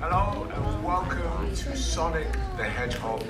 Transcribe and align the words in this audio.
Hello 0.00 0.48
and 0.50 0.82
welcome 0.82 1.54
to 1.54 1.76
Sonic 1.76 2.32
the 2.56 2.64
Hedgehog 2.64 3.20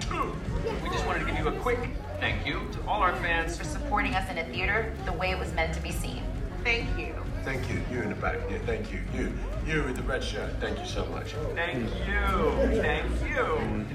2. 0.00 0.34
We 0.82 0.90
just 0.90 1.06
wanted 1.06 1.20
to 1.20 1.24
give 1.24 1.38
you 1.38 1.46
a 1.46 1.52
quick 1.60 1.78
thank 2.18 2.44
you 2.44 2.62
to 2.72 2.88
all 2.88 3.00
our 3.00 3.14
fans 3.14 3.56
for 3.56 3.62
supporting 3.62 4.16
us 4.16 4.28
in 4.28 4.38
a 4.38 4.44
theater 4.46 4.92
the 5.04 5.12
way 5.12 5.30
it 5.30 5.38
was 5.38 5.52
meant 5.52 5.72
to 5.74 5.80
be 5.80 5.92
seen. 5.92 6.24
Thank 6.64 6.98
you. 6.98 7.14
Thank 7.44 7.70
you. 7.70 7.80
You 7.92 8.02
in 8.02 8.08
the 8.08 8.16
back. 8.16 8.38
Yeah, 8.50 8.58
thank 8.66 8.92
you. 8.92 9.02
You. 9.14 9.32
You 9.64 9.84
in 9.84 9.94
the 9.94 10.02
red 10.02 10.24
shirt. 10.24 10.52
Thank 10.58 10.80
you 10.80 10.86
so 10.86 11.06
much. 11.06 11.34
Thank 11.54 11.84
you. 11.84 12.80
Thank 12.82 13.12
you. 13.22 13.44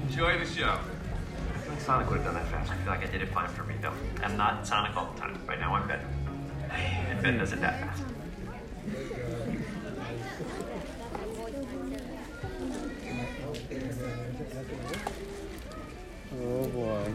Enjoy 0.02 0.38
the 0.38 0.46
show. 0.46 0.78
I 1.54 1.58
feel 1.58 1.76
Sonic 1.80 2.08
would 2.08 2.22
have 2.22 2.32
done 2.32 2.34
that 2.36 2.46
faster. 2.46 2.72
I 2.72 2.76
feel 2.78 2.92
like 2.94 3.06
I 3.06 3.10
did 3.12 3.20
it 3.20 3.28
fine 3.28 3.50
for 3.50 3.64
me, 3.64 3.74
though. 3.82 3.92
I'm 4.24 4.38
not 4.38 4.66
Sonic 4.66 4.96
all 4.96 5.12
the 5.12 5.20
time. 5.20 5.38
Right 5.46 5.60
now, 5.60 5.74
I'm 5.74 5.86
Ben. 5.86 6.00
And 6.70 7.22
Ben 7.22 7.36
does 7.36 7.52
it 7.52 7.60
that 7.60 7.78
fast. 7.78 8.11
Oh 16.74 17.12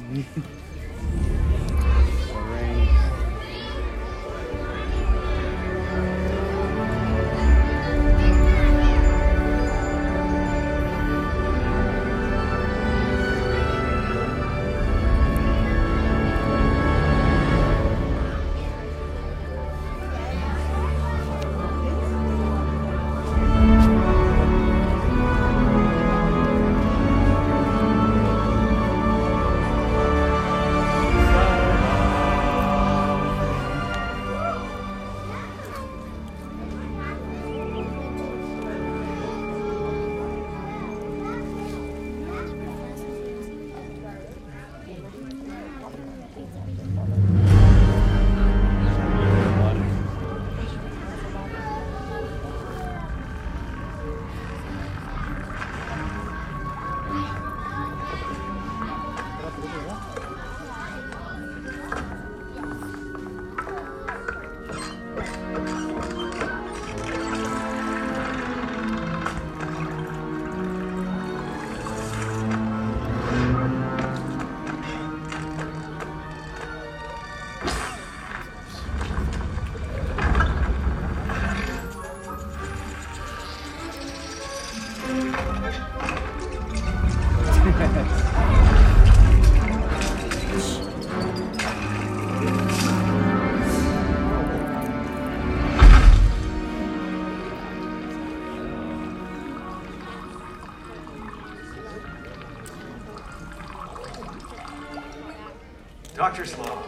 Law 106.38 106.84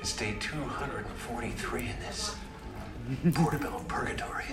is 0.00 0.14
day 0.14 0.34
243 0.40 1.80
in 1.80 1.88
this 2.00 2.36
portobello 3.34 3.84
purgatory. 3.86 4.46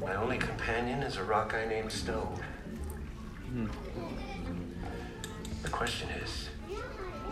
My 0.00 0.16
only 0.16 0.36
companion 0.36 1.04
is 1.04 1.16
a 1.16 1.22
rock 1.22 1.54
I 1.54 1.64
named 1.64 1.92
Stone. 1.92 2.40
The 5.62 5.68
question 5.68 6.08
is, 6.24 6.48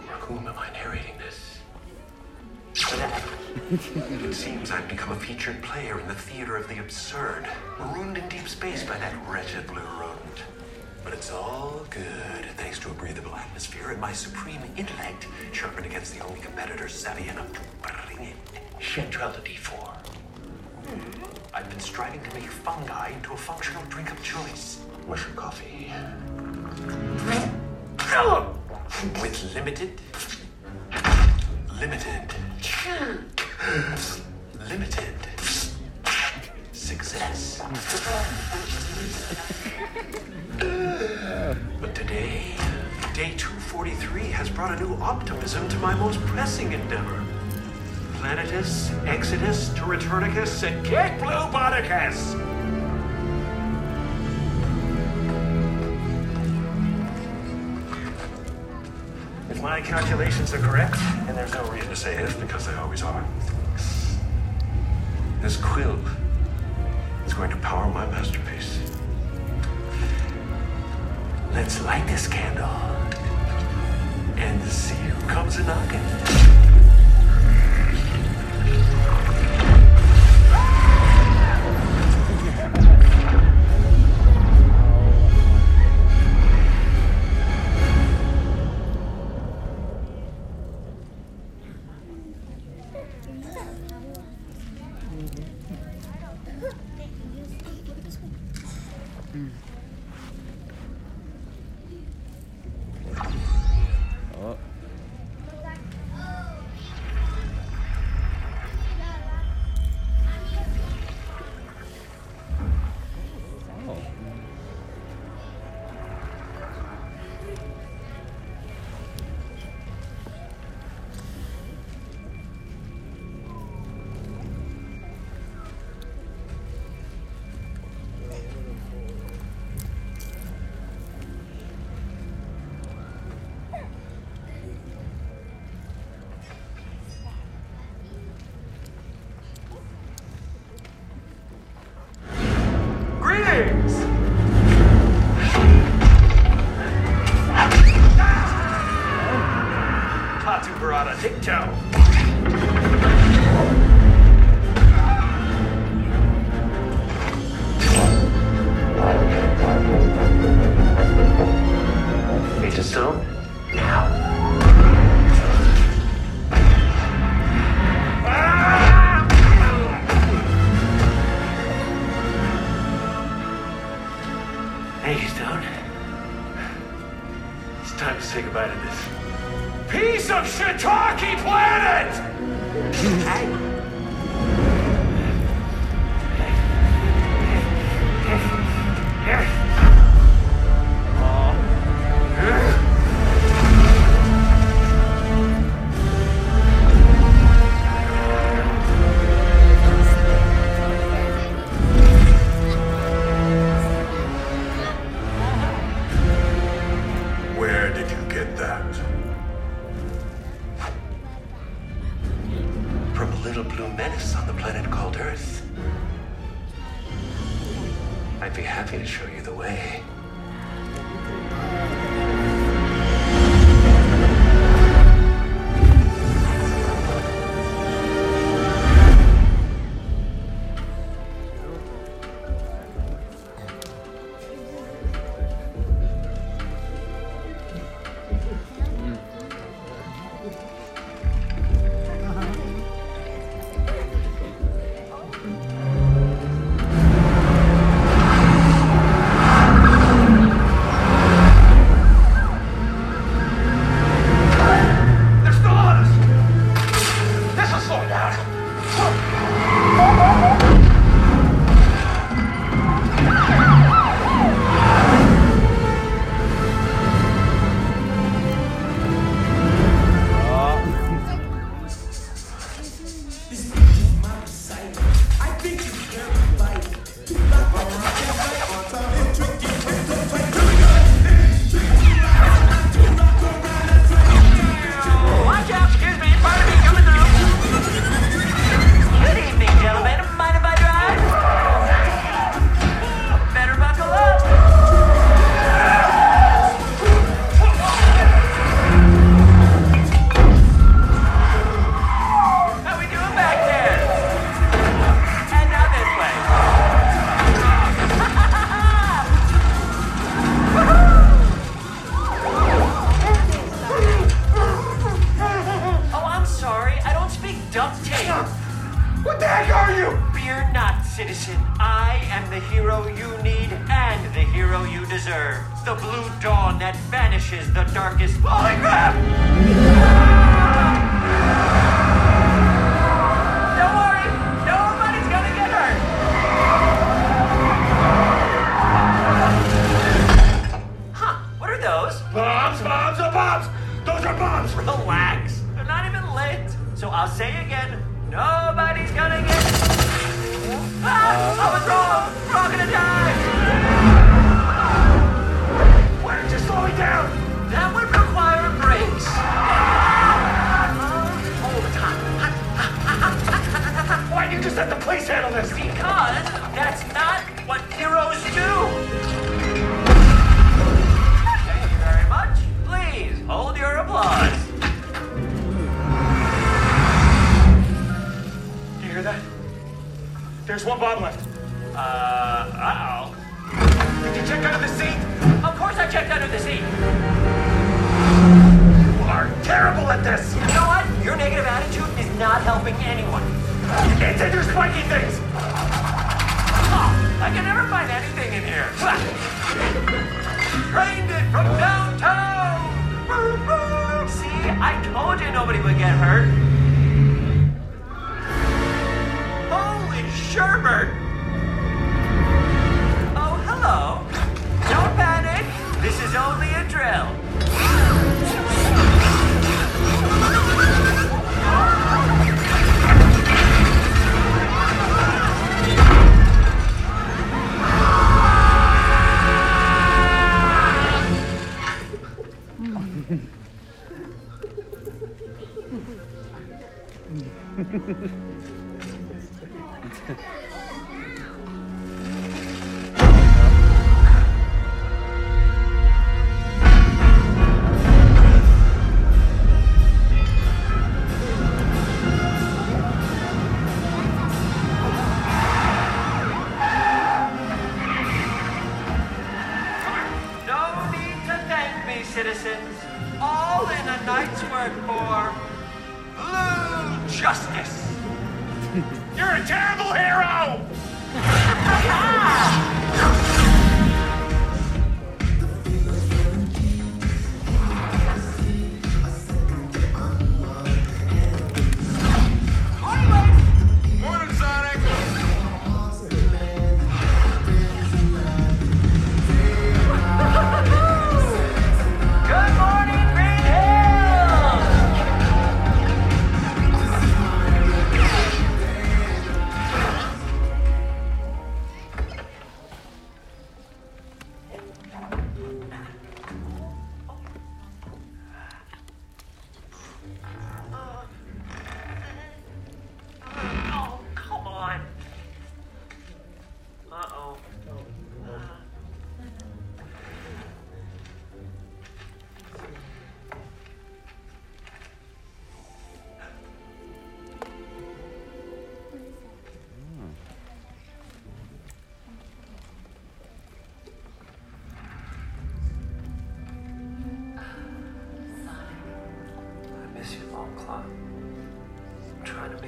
for 0.07 0.13
whom 0.27 0.47
am 0.47 0.55
I 0.57 0.71
narrating 0.73 1.19
this? 1.19 1.59
It 4.23 4.35
seems 4.35 4.71
I've 4.71 4.87
become 4.87 5.11
a 5.11 5.17
featured 5.17 5.61
player 5.63 5.99
in 5.99 6.07
the 6.07 6.15
theater 6.15 6.57
of 6.57 6.69
the 6.69 6.79
absurd, 6.79 7.49
marooned 7.81 8.19
in 8.19 8.29
deep 8.29 8.47
space 8.47 8.85
by 8.85 8.99
that 8.99 9.15
wretched 9.29 9.67
blue 9.67 9.83
rodent. 9.99 10.45
But 11.03 11.13
it's 11.13 11.33
all 11.33 11.85
good, 11.91 12.36
to 12.87 12.93
a 12.93 12.95
breathable 12.95 13.35
atmosphere 13.35 13.91
and 13.91 14.01
my 14.01 14.13
supreme 14.13 14.61
intellect, 14.77 15.27
sharpened 15.53 15.87
against 15.87 16.15
the 16.15 16.25
only 16.25 16.39
competitor 16.41 16.89
savvy 16.89 17.29
enough 17.29 17.53
to 17.53 17.61
bring 17.83 18.29
it. 18.29 18.37
Centrality 18.81 19.57
4. 19.57 19.77
Hmm. 19.79 21.01
I've 21.53 21.69
been 21.69 21.81
striving 21.81 22.23
to 22.23 22.35
make 22.35 22.45
fungi 22.45 23.09
into 23.09 23.33
a 23.33 23.37
functional 23.37 23.83
drink 23.89 24.13
of 24.13 24.23
choice. 24.23 24.81
Mushroom 25.09 25.35
coffee. 25.37 25.91
With 29.21 29.55
limited. 29.55 30.01
Limited. 31.81 32.35
Limited. 34.69 35.15
Success. 36.73 37.63
But 41.79 41.95
today, 41.95 42.56
day 43.17 43.33
243 43.39 44.25
has 44.25 44.51
brought 44.51 44.79
a 44.79 44.85
new 44.85 44.95
optimism 44.97 45.67
to 45.71 45.79
my 45.79 45.95
most 45.95 46.21
pressing 46.27 46.73
endeavor. 46.73 47.25
Planetus, 48.17 48.91
Exodus, 49.07 49.71
to 49.71 49.81
Returnicus, 49.85 50.63
and 50.63 50.85
Kick 50.85 51.19
Blue 51.19 51.31
Boticus! 51.51 52.35
If 59.49 59.63
my 59.63 59.81
calculations 59.81 60.53
are 60.53 60.59
correct, 60.59 60.99
and 61.27 61.35
there's 61.39 61.55
no 61.55 61.65
reason 61.71 61.89
to 61.89 61.97
say 61.97 62.23
if 62.23 62.39
because 62.39 62.67
they 62.67 62.75
always 62.75 63.03
are, 63.03 63.27
this 65.41 65.57
quill 65.57 65.99
is 67.25 67.33
going 67.33 67.49
to 67.49 67.57
power 67.57 67.91
my 67.91 68.05
masterpiece. 68.05 68.86
Let's 71.57 71.83
light 71.83 72.07
this 72.07 72.29
candle 72.29 72.69
and 74.37 74.63
see 74.71 74.95
who 74.95 75.27
comes 75.27 75.57
a 75.57 75.65
knocking. 75.65 76.06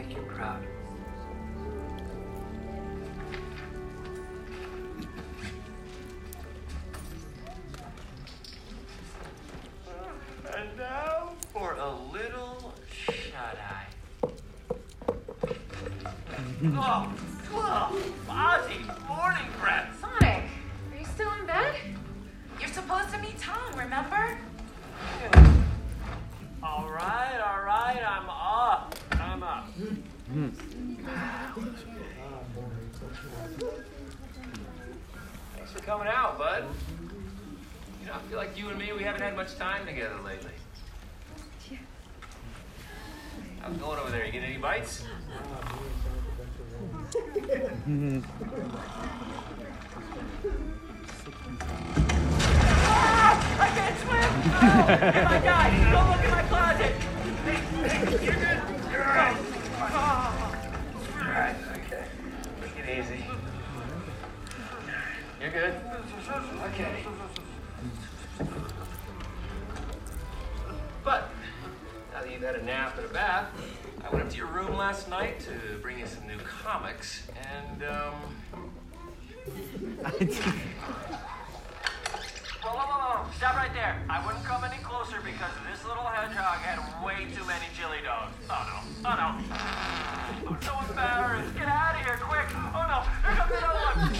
Make 0.08 0.16
you 0.16 0.22
proud. 0.24 0.62
And 10.56 10.76
now 10.76 11.34
for 11.52 11.74
a 11.74 11.94
little 12.12 12.74
shut 12.90 13.58
eye. 13.58 13.86
oh, 16.64 17.17
coming 35.88 36.06
out, 36.06 36.36
bud. 36.36 36.64
You 38.02 38.08
know, 38.08 38.12
I 38.12 38.18
feel 38.28 38.36
like 38.36 38.58
you 38.58 38.68
and 38.68 38.78
me, 38.78 38.92
we 38.92 39.04
haven't 39.04 39.22
had 39.22 39.34
much 39.34 39.56
time 39.56 39.86
together 39.86 40.16
lately. 40.22 40.50
How's 43.62 43.74
it 43.74 43.80
going 43.80 43.98
over 43.98 44.10
there? 44.10 44.26
You 44.26 44.32
get 44.32 44.42
any 44.42 44.58
bites? 44.58 45.04
Ah, 52.90 53.60
I 53.60 53.68
can't 53.68 53.98
swim! 53.98 54.10
Oh, 54.10 55.08
if 55.08 55.26
I 55.26 55.38
die, 55.40 55.90
don't 55.90 56.08
look 56.10 56.24
in 56.24 56.30
my 56.30 56.42
closet! 56.42 56.92
You're 58.22 58.34
good. 58.34 58.58
You're 58.90 59.04
all 59.04 59.14
right. 59.14 59.36
Oh. 59.80 59.84
All 61.14 61.30
right, 61.30 61.54
okay. 61.72 62.04
Take 62.62 62.76
it 62.84 62.88
easy. 62.98 63.20
You're 65.50 65.62
good? 65.62 65.74
Okay. 66.62 67.04
But, 71.02 71.30
now 72.12 72.20
that 72.20 72.30
you've 72.30 72.42
had 72.42 72.56
a 72.56 72.62
nap 72.64 72.98
and 72.98 73.06
a 73.06 73.08
bath, 73.08 73.46
I 74.04 74.10
went 74.10 74.26
up 74.26 74.30
to 74.30 74.36
your 74.36 74.48
room 74.48 74.76
last 74.76 75.08
night 75.08 75.40
to 75.40 75.78
bring 75.78 76.00
you 76.00 76.06
some 76.06 76.26
new 76.26 76.36
comics, 76.36 77.28
and, 77.50 77.82
um... 77.84 78.36
Whoa, 82.58 82.74
whoa, 82.74 82.90
whoa, 82.90 83.22
whoa. 83.22 83.30
Stop 83.38 83.54
right 83.54 83.72
there. 83.72 84.02
I 84.10 84.18
wouldn't 84.26 84.42
come 84.42 84.64
any 84.66 84.82
closer 84.82 85.22
because 85.22 85.54
this 85.70 85.78
little 85.86 86.02
hedgehog 86.02 86.58
had 86.58 86.82
way 87.06 87.30
too 87.30 87.46
many 87.46 87.70
chili 87.70 88.02
dogs. 88.02 88.34
Oh 88.50 88.66
no. 88.66 88.82
Oh 89.06 89.14
no. 89.14 89.28
I'm 90.42 90.58
so 90.58 90.74
embarrassed. 90.82 91.54
Get 91.54 91.70
out 91.70 91.94
of 91.94 92.02
here, 92.02 92.18
quick. 92.18 92.50
Oh 92.74 92.82
no. 92.82 93.06
Here 93.22 93.38
comes 93.38 93.54
another 93.54 93.78
one. 93.78 94.10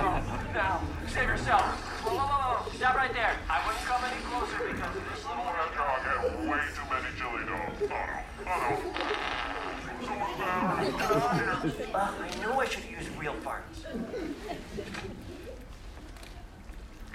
oh, 0.00 0.24
now, 0.56 0.80
save 1.04 1.28
yourself. 1.28 1.68
Whoa, 2.00 2.16
whoa, 2.16 2.24
whoa, 2.24 2.64
whoa. 2.64 2.72
Stop 2.80 2.96
right 2.96 3.12
there. 3.12 3.36
I 3.52 3.60
wouldn't 3.68 3.84
come 3.84 4.00
any 4.08 4.24
closer 4.24 4.64
because 4.64 4.96
this 5.04 5.20
little 5.28 5.44
hedgehog 5.44 6.00
had 6.00 6.48
way 6.48 6.64
too 6.72 6.88
many 6.88 7.12
chili 7.20 7.44
dogs. 7.44 7.76
Oh 7.84 7.92
no. 7.92 8.24
Oh 8.48 8.56
no. 8.56 8.72
So 10.00 10.16
embarrassed. 10.16 11.92
Uh, 11.92 12.08
I 12.08 12.28
knew 12.40 12.56
I 12.56 12.64
should 12.64 12.88
use 12.88 13.04
real 13.20 13.36
farts. 13.44 13.84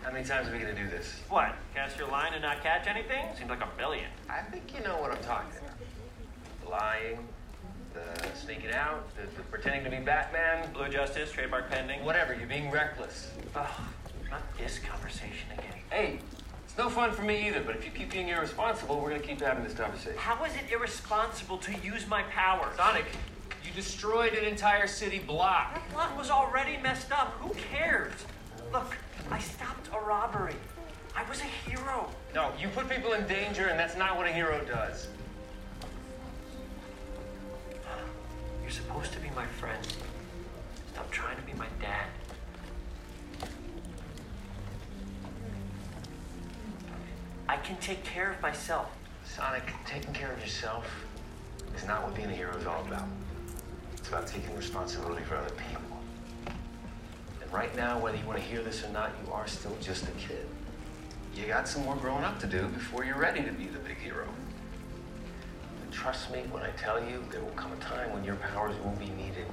How 0.03 0.08
many 0.19 0.27
times 0.27 0.49
are 0.49 0.51
we 0.51 0.59
gonna 0.59 0.75
do 0.75 0.89
this? 0.89 1.21
What? 1.29 1.55
Cast 1.73 1.97
your 1.97 2.09
line 2.09 2.33
and 2.33 2.41
not 2.41 2.61
catch 2.61 2.87
anything? 2.87 3.25
Seems 3.37 3.49
like 3.49 3.61
a 3.61 3.77
million. 3.77 4.09
I 4.29 4.41
think 4.41 4.75
you 4.75 4.83
know 4.83 4.97
what 4.97 5.11
I'm 5.11 5.23
talking 5.23 5.57
about. 5.57 5.77
The 6.61 6.69
lying, 6.69 7.19
the 7.93 8.35
sneaking 8.35 8.71
out, 8.71 9.07
the, 9.15 9.21
the 9.37 9.43
pretending 9.43 9.85
to 9.85 9.89
be 9.89 10.03
Batman. 10.03 10.73
Blue 10.73 10.89
Justice, 10.89 11.31
trademark 11.31 11.71
pending. 11.71 12.03
Whatever, 12.03 12.33
you're 12.33 12.49
being 12.49 12.69
reckless. 12.69 13.31
Oh, 13.55 13.87
not 14.29 14.41
this 14.57 14.79
conversation 14.79 15.51
again. 15.53 15.75
Hey, 15.89 16.19
it's 16.65 16.77
no 16.77 16.89
fun 16.89 17.13
for 17.13 17.21
me 17.21 17.47
either, 17.47 17.61
but 17.61 17.77
if 17.77 17.85
you 17.85 17.91
keep 17.91 18.11
being 18.11 18.27
irresponsible, 18.27 18.99
we're 18.99 19.11
gonna 19.11 19.21
keep 19.21 19.39
having 19.39 19.63
this 19.63 19.73
conversation. 19.73 20.17
How 20.17 20.43
is 20.43 20.51
it 20.55 20.69
irresponsible 20.69 21.59
to 21.59 21.73
use 21.79 22.05
my 22.07 22.23
power? 22.23 22.69
Sonic, 22.75 23.05
you 23.63 23.71
destroyed 23.71 24.33
an 24.33 24.43
entire 24.43 24.85
city 24.85 25.19
block. 25.19 25.75
That 25.75 25.93
block 25.93 26.17
was 26.17 26.29
already 26.29 26.75
messed 26.75 27.13
up. 27.13 27.37
Who 27.39 27.53
cares? 27.71 28.11
Look, 28.71 28.95
I 29.31 29.39
stopped 29.39 29.89
a 29.93 29.99
robbery. 29.99 30.55
I 31.15 31.27
was 31.27 31.41
a 31.41 31.69
hero. 31.69 32.09
No, 32.35 32.51
you 32.59 32.67
put 32.69 32.87
people 32.89 33.13
in 33.13 33.25
danger, 33.27 33.67
and 33.67 33.79
that's 33.79 33.97
not 33.97 34.15
what 34.15 34.27
a 34.27 34.31
hero 34.31 34.63
does. 34.65 35.07
You're 38.61 38.71
supposed 38.71 39.11
to 39.13 39.19
be 39.19 39.29
my 39.35 39.45
friend. 39.45 39.79
Stop 40.93 41.09
trying 41.09 41.35
to 41.37 41.41
be 41.41 41.53
my 41.53 41.65
dad. 41.81 42.05
I 47.47 47.57
can 47.57 47.77
take 47.77 48.03
care 48.03 48.31
of 48.31 48.41
myself. 48.41 48.91
Sonic, 49.25 49.63
taking 49.87 50.13
care 50.13 50.31
of 50.31 50.39
yourself 50.39 50.85
is 51.75 51.85
not 51.87 52.03
what 52.03 52.13
being 52.15 52.29
a 52.29 52.35
hero 52.35 52.55
is 52.55 52.67
all 52.67 52.85
about. 52.85 53.07
It's 53.97 54.07
about 54.07 54.27
taking 54.27 54.55
responsibility 54.55 55.23
for 55.23 55.35
other 55.35 55.49
people. 55.49 55.78
And 57.49 57.57
right 57.57 57.75
now, 57.75 57.99
whether 57.99 58.17
you 58.17 58.25
want 58.25 58.37
to 58.37 58.45
hear 58.45 58.61
this 58.61 58.83
or 58.83 58.89
not, 58.89 59.11
you 59.25 59.31
are 59.33 59.47
still 59.47 59.75
just 59.81 60.03
a 60.03 60.11
kid. 60.11 60.45
You 61.35 61.47
got 61.47 61.67
some 61.67 61.83
more 61.83 61.95
growing 61.95 62.23
up 62.23 62.39
to 62.41 62.47
do 62.47 62.67
before 62.67 63.03
you're 63.03 63.17
ready 63.17 63.43
to 63.43 63.51
be 63.51 63.65
the 63.65 63.79
big 63.79 63.97
hero. 63.97 64.27
And 65.81 65.91
trust 65.91 66.31
me 66.31 66.43
when 66.51 66.63
I 66.63 66.69
tell 66.71 67.03
you, 67.03 67.23
there 67.31 67.41
will 67.41 67.49
come 67.51 67.71
a 67.71 67.75
time 67.77 68.13
when 68.13 68.23
your 68.23 68.35
powers 68.35 68.75
will 68.83 68.91
be 68.91 69.09
needed. 69.09 69.45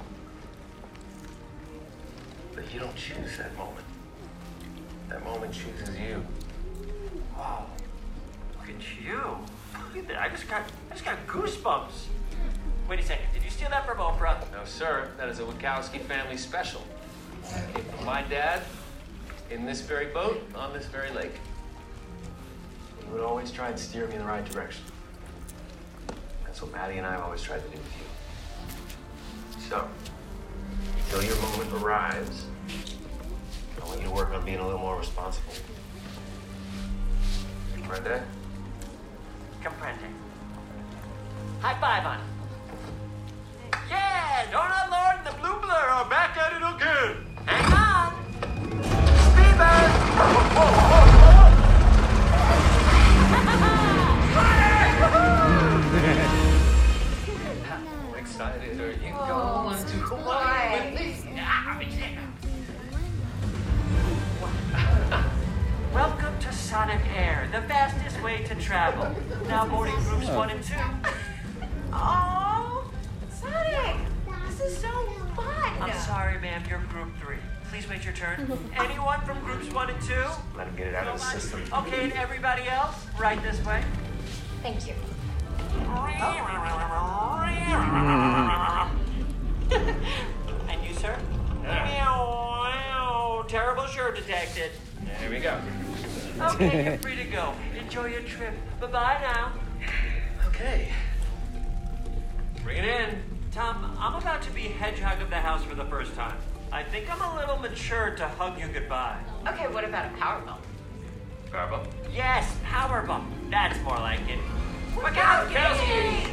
But 2.53 2.71
you 2.73 2.79
don't 2.79 2.95
choose 2.95 3.37
that 3.37 3.55
moment. 3.57 3.85
That 5.09 5.23
moment 5.23 5.53
chooses 5.53 5.97
you. 5.97 6.23
Wow. 7.37 7.67
Look 8.59 8.69
at 8.69 9.05
you. 9.05 9.37
Look 9.85 9.97
at 9.97 10.07
that. 10.09 10.21
I 10.21 10.29
just 10.29 10.47
got 10.49 10.63
I 10.89 10.93
just 10.93 11.05
got 11.05 11.25
goosebumps. 11.27 12.05
Wait 12.89 12.99
a 12.99 13.03
second. 13.03 13.25
Did 13.33 13.43
you 13.43 13.49
steal 13.49 13.69
that 13.69 13.85
from 13.85 13.97
Oprah? 13.97 14.39
No, 14.51 14.65
sir. 14.65 15.09
That 15.17 15.29
is 15.29 15.39
a 15.39 15.43
Wachowski 15.43 16.01
family 16.01 16.37
special. 16.37 16.81
My 18.05 18.21
dad 18.23 18.63
in 19.49 19.65
this 19.65 19.81
very 19.81 20.07
boat 20.07 20.41
on 20.55 20.73
this 20.73 20.85
very 20.87 21.11
lake. 21.11 21.33
He 22.99 23.11
would 23.11 23.21
always 23.21 23.51
try 23.51 23.69
and 23.69 23.79
steer 23.79 24.07
me 24.07 24.15
in 24.15 24.19
the 24.19 24.25
right 24.25 24.45
direction. 24.45 24.83
That's 26.45 26.61
what 26.61 26.71
Maddie 26.71 26.97
and 26.97 27.05
I 27.05 27.11
have 27.11 27.21
always 27.21 27.41
tried 27.41 27.63
to 27.63 27.69
do 27.69 27.77
with 27.77 27.93
you. 27.97 29.61
So, 29.69 29.87
until 30.97 31.23
your 31.23 31.35
moment 31.41 31.71
arrives, 31.73 32.45
I 33.81 33.85
want 33.85 34.01
you 34.01 34.07
to 34.07 34.13
work 34.13 34.29
on 34.31 34.43
being 34.45 34.59
a 34.59 34.65
little 34.65 34.79
more 34.79 34.97
responsible. 34.97 35.53
Comprende? 37.75 38.23
Comprende. 39.61 40.09
High 41.61 41.79
five 41.79 42.05
on 42.05 42.19
it. 42.19 42.36
Sonic 66.67 66.99
Air, 67.15 67.47
the 67.53 67.61
fastest 67.61 68.21
way 68.21 68.43
to 68.43 68.53
travel. 68.55 69.15
Now 69.47 69.65
boarding 69.65 69.95
groups 70.03 70.27
one 70.27 70.49
and 70.49 70.61
two. 70.61 70.75
Oh, 71.93 72.91
Sonic, 73.31 73.95
this 74.49 74.59
is 74.59 74.77
so 74.77 74.89
fun. 75.33 75.81
I'm 75.81 75.97
sorry, 75.99 76.37
ma'am, 76.41 76.63
you're 76.69 76.79
group 76.79 77.07
three. 77.21 77.37
Please 77.69 77.87
wait 77.87 78.03
your 78.03 78.13
turn. 78.13 78.59
Anyone 78.77 79.21
from 79.21 79.39
groups 79.45 79.73
one 79.73 79.89
and 79.89 80.01
two? 80.01 80.25
Let 80.57 80.67
him 80.67 80.75
get 80.75 80.87
it 80.87 80.95
out 80.95 81.07
of 81.07 81.13
the 81.13 81.39
system. 81.39 81.63
Okay, 81.71 82.03
and 82.03 82.11
everybody 82.11 82.67
else, 82.67 82.97
right 83.17 83.41
this 83.41 83.65
way. 83.65 83.81
Thank 84.61 84.87
you. 84.87 84.93
and 90.67 90.85
you, 90.85 90.93
sir? 90.95 91.17
Meow, 91.63 92.73
meow. 92.73 93.45
Terrible 93.47 93.85
sure 93.85 94.11
detected. 94.11 94.71
There 95.21 95.29
we 95.29 95.39
go. 95.39 95.57
Okay, 96.39 96.85
you're 96.91 96.97
free 96.97 97.15
to 97.15 97.23
go. 97.25 97.53
Enjoy 97.79 98.05
your 98.05 98.21
trip. 98.21 98.53
Bye 98.79 98.87
bye 98.87 99.17
now. 99.21 99.53
Okay. 100.47 100.89
Bring 102.63 102.77
it 102.77 102.85
in. 102.85 103.23
Tom, 103.51 103.95
I'm 103.99 104.15
about 104.15 104.41
to 104.43 104.51
be 104.51 104.61
hedgehog 104.63 105.21
of 105.21 105.29
the 105.29 105.37
house 105.37 105.63
for 105.63 105.73
the 105.73 105.85
first 105.85 106.13
time. 106.15 106.37
I 106.71 106.83
think 106.83 107.09
I'm 107.09 107.21
a 107.21 107.35
little 107.39 107.57
mature 107.57 108.11
to 108.17 108.27
hug 108.27 108.59
you 108.59 108.67
goodbye. 108.67 109.17
Okay, 109.47 109.67
what 109.67 109.83
about 109.83 110.13
a 110.13 110.17
power 110.17 110.41
bump? 110.41 110.63
Garbo. 111.49 111.87
Yes, 112.13 112.53
power 112.63 113.01
bump. 113.03 113.25
That's 113.49 113.81
more 113.83 113.97
like 113.97 114.19
it. 114.27 114.39
Wachowski! 114.93 116.29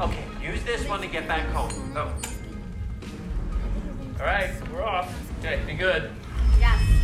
Okay, 0.00 0.24
use 0.42 0.62
this 0.64 0.86
one 0.86 1.00
to 1.00 1.06
get 1.06 1.26
back 1.26 1.46
home. 1.48 1.70
Oh. 1.96 2.12
All 4.20 4.26
right, 4.26 4.50
we're 4.70 4.82
off. 4.82 5.12
Okay, 5.40 5.60
be 5.66 5.74
good. 5.74 6.10
Yes. 6.60 7.03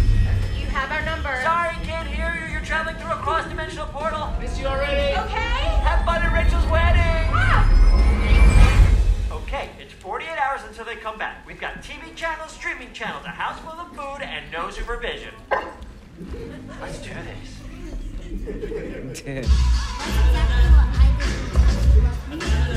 You 0.70 0.76
have 0.76 0.92
our 0.92 1.04
number. 1.04 1.36
Sorry, 1.42 1.74
can't 1.82 2.06
hear 2.06 2.38
you. 2.40 2.52
You're 2.52 2.64
traveling 2.64 2.94
through 2.94 3.10
a 3.10 3.16
cross-dimensional 3.16 3.86
portal. 3.86 4.32
Miss 4.40 4.56
you 4.56 4.66
already. 4.66 5.18
Okay. 5.18 5.66
Have 5.82 6.04
fun 6.04 6.22
at 6.22 6.32
Rachel's 6.32 6.64
wedding. 6.70 7.28
Ah. 7.34 7.66
Okay, 9.32 9.70
it's 9.80 9.92
48 9.94 10.28
hours 10.38 10.60
until 10.68 10.84
they 10.84 10.94
come 10.94 11.18
back. 11.18 11.44
We've 11.44 11.58
got 11.60 11.82
TV 11.82 12.14
channels, 12.14 12.52
streaming 12.52 12.92
channels, 12.92 13.24
a 13.24 13.30
house 13.30 13.58
full 13.58 13.80
of 13.80 13.88
food, 13.96 14.22
and 14.22 14.48
no 14.52 14.70
supervision. 14.70 15.34
Let's 16.80 16.98
do 17.02 17.10
this. 17.14 17.58
Oh, 22.32 22.69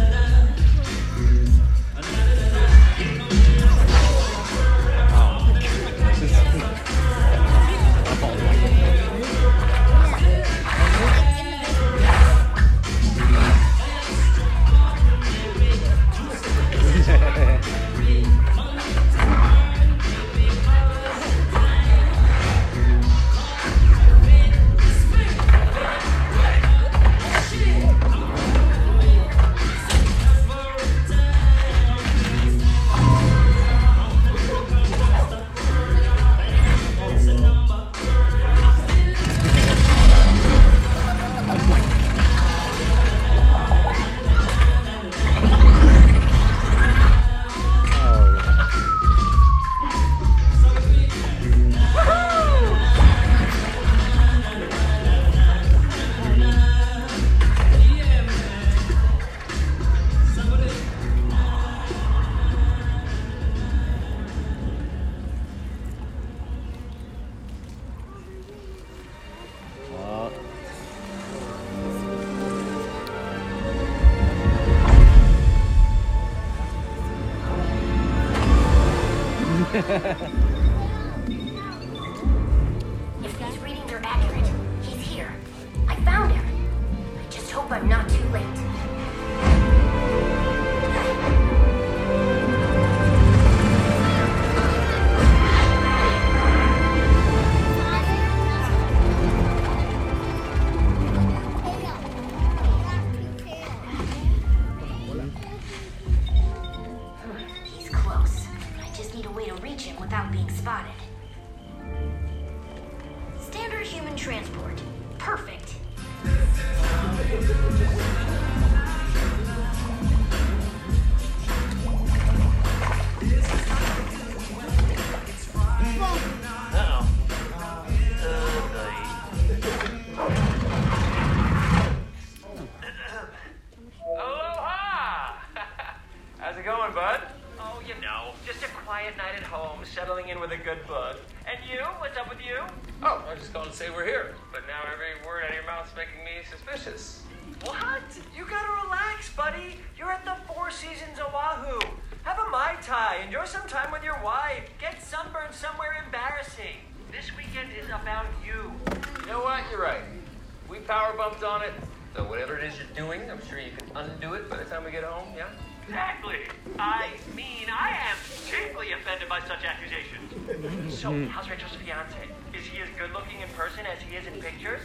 accusations. 171.13 171.27
so, 171.27 171.33
how's 171.33 171.49
Rachel's 171.49 171.75
fiance? 171.75 172.17
Is 172.57 172.65
he 172.65 172.81
as 172.81 172.89
good 172.97 173.11
looking 173.13 173.41
in 173.41 173.49
person 173.49 173.85
as 173.85 174.01
he 174.01 174.15
is 174.15 174.25
in 174.27 174.33
pictures? 174.41 174.81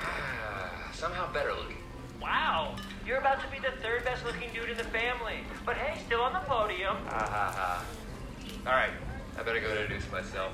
Somehow 0.92 1.32
better 1.32 1.52
looking. 1.52 1.76
Wow. 2.20 2.76
You're 3.06 3.18
about 3.18 3.40
to 3.42 3.48
be 3.48 3.58
the 3.58 3.72
third 3.82 4.04
best 4.04 4.24
looking 4.24 4.50
dude 4.52 4.70
in 4.70 4.76
the 4.76 4.84
family. 4.84 5.40
But 5.64 5.76
hey, 5.76 6.00
still 6.06 6.22
on 6.22 6.32
the 6.32 6.40
podium. 6.40 6.96
Ha 7.08 7.18
ha 7.18 7.52
ha. 7.54 7.84
All 8.66 8.72
right, 8.72 8.90
I 9.38 9.42
better 9.42 9.60
go 9.60 9.70
introduce 9.70 10.10
myself. 10.10 10.52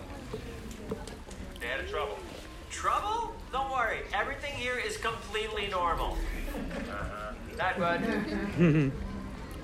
Stay 1.57 1.73
out 1.73 1.81
of 1.81 1.89
trouble. 1.89 2.19
Trouble? 2.71 3.35
Don't 3.53 3.71
worry. 3.71 4.01
Everything 4.13 4.53
here 4.53 4.79
is 4.79 4.97
completely 4.97 5.69
normal. 5.69 6.19
Uh-huh. 6.53 7.33
Night, 7.57 7.79
bud. 7.79 8.01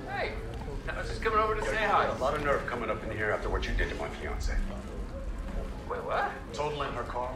hey, 0.09 0.33
I 0.88 0.99
was 0.99 1.09
just 1.09 1.23
coming 1.23 1.38
over 1.38 1.55
to 1.55 1.64
say 1.64 1.77
hi. 1.77 2.07
A 2.07 2.14
lot 2.19 2.35
of 2.35 2.45
nerve 2.45 2.67
coming 2.67 2.88
up 2.88 3.03
in 3.05 3.11
here 3.17 3.31
after 3.31 3.49
what 3.49 3.67
you 3.67 3.75
did 3.75 3.88
to 3.91 3.95
my 3.97 4.09
fiance. 4.09 4.55
Wait, 5.91 6.05
what? 6.05 6.31
Totaling 6.59 6.92
her 6.94 7.05
car, 7.05 7.31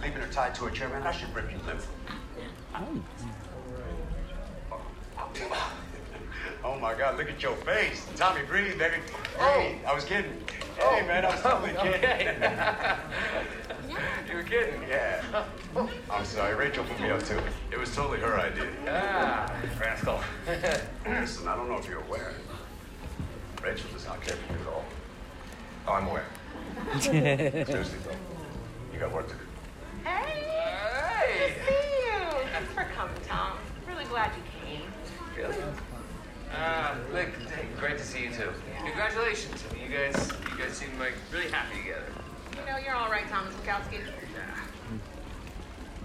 leaving 0.00 0.22
her 0.22 0.32
tied 0.32 0.54
to 0.54 0.64
a 0.64 0.70
chair, 0.70 0.88
man. 0.88 1.06
I 1.06 1.12
should 1.12 1.28
rip 1.34 1.52
you 1.52 1.58
limb 1.66 1.76
from. 1.76 3.04
Oh 6.64 6.78
my 6.80 6.94
God! 6.94 7.18
Look 7.18 7.28
at 7.28 7.42
your 7.42 7.54
face, 7.56 8.06
Tommy. 8.16 8.40
Breathe, 8.48 8.78
baby. 8.78 8.96
Hey, 9.38 9.78
I 9.86 9.94
was 9.94 10.06
kidding. 10.06 10.32
Hey, 10.78 11.06
man, 11.06 11.26
I 11.26 11.32
was 11.32 11.42
totally 11.42 11.72
kidding. 11.74 12.02
Okay. 12.02 12.96
you 14.30 14.36
were 14.36 14.42
kidding. 14.42 14.80
Yeah. 14.88 15.44
I'm 16.10 16.24
sorry. 16.24 16.54
Rachel 16.54 16.84
put 16.84 16.98
me 17.00 17.10
up 17.10 17.22
to 17.24 17.36
it. 17.36 17.52
It 17.72 17.78
was 17.78 17.94
totally 17.94 18.20
her 18.20 18.40
idea. 18.40 18.70
Ah, 18.88 19.54
rascal. 19.78 20.18
Listen, 21.06 21.46
I 21.46 21.56
don't 21.56 21.68
know 21.68 21.76
if 21.76 21.86
you're 21.86 22.00
aware. 22.00 22.32
Rachel 23.62 23.90
does 23.92 24.06
not 24.06 24.22
care 24.22 24.34
for 24.34 24.54
you 24.54 24.60
at 24.60 24.66
all. 24.68 24.84
oh, 25.88 25.92
I'm 25.92 26.06
aware. 26.06 26.24
Seriously, 27.00 27.98
though. 28.04 28.16
You 28.92 28.98
got 29.00 29.12
work 29.12 29.28
to 29.28 29.34
do. 29.34 29.40
Hey, 30.04 30.44
Hey. 30.44 31.54
see 31.66 32.06
you. 32.06 32.48
Thanks 32.52 32.72
for 32.72 32.84
coming, 32.94 33.14
Tom. 33.26 33.58
Really 33.88 34.04
glad 34.04 34.30
you 34.36 34.42
came. 34.66 34.82
Really? 35.36 35.56
Uh, 36.54 36.94
look, 37.12 37.28
hey, 37.50 37.66
great 37.80 37.98
to 37.98 38.04
see 38.04 38.24
you 38.24 38.30
too. 38.30 38.50
Congratulations. 38.84 39.64
You 39.72 39.88
guys, 39.94 40.30
you 40.52 40.56
guys 40.62 40.72
seem 40.74 40.96
like 41.00 41.14
really 41.32 41.50
happy 41.50 41.78
together. 41.78 42.06
You 42.52 42.64
know, 42.70 42.78
you're 42.78 42.94
all 42.94 43.10
right, 43.10 43.28
Thomas 43.28 43.52
Wachowski. 43.54 43.98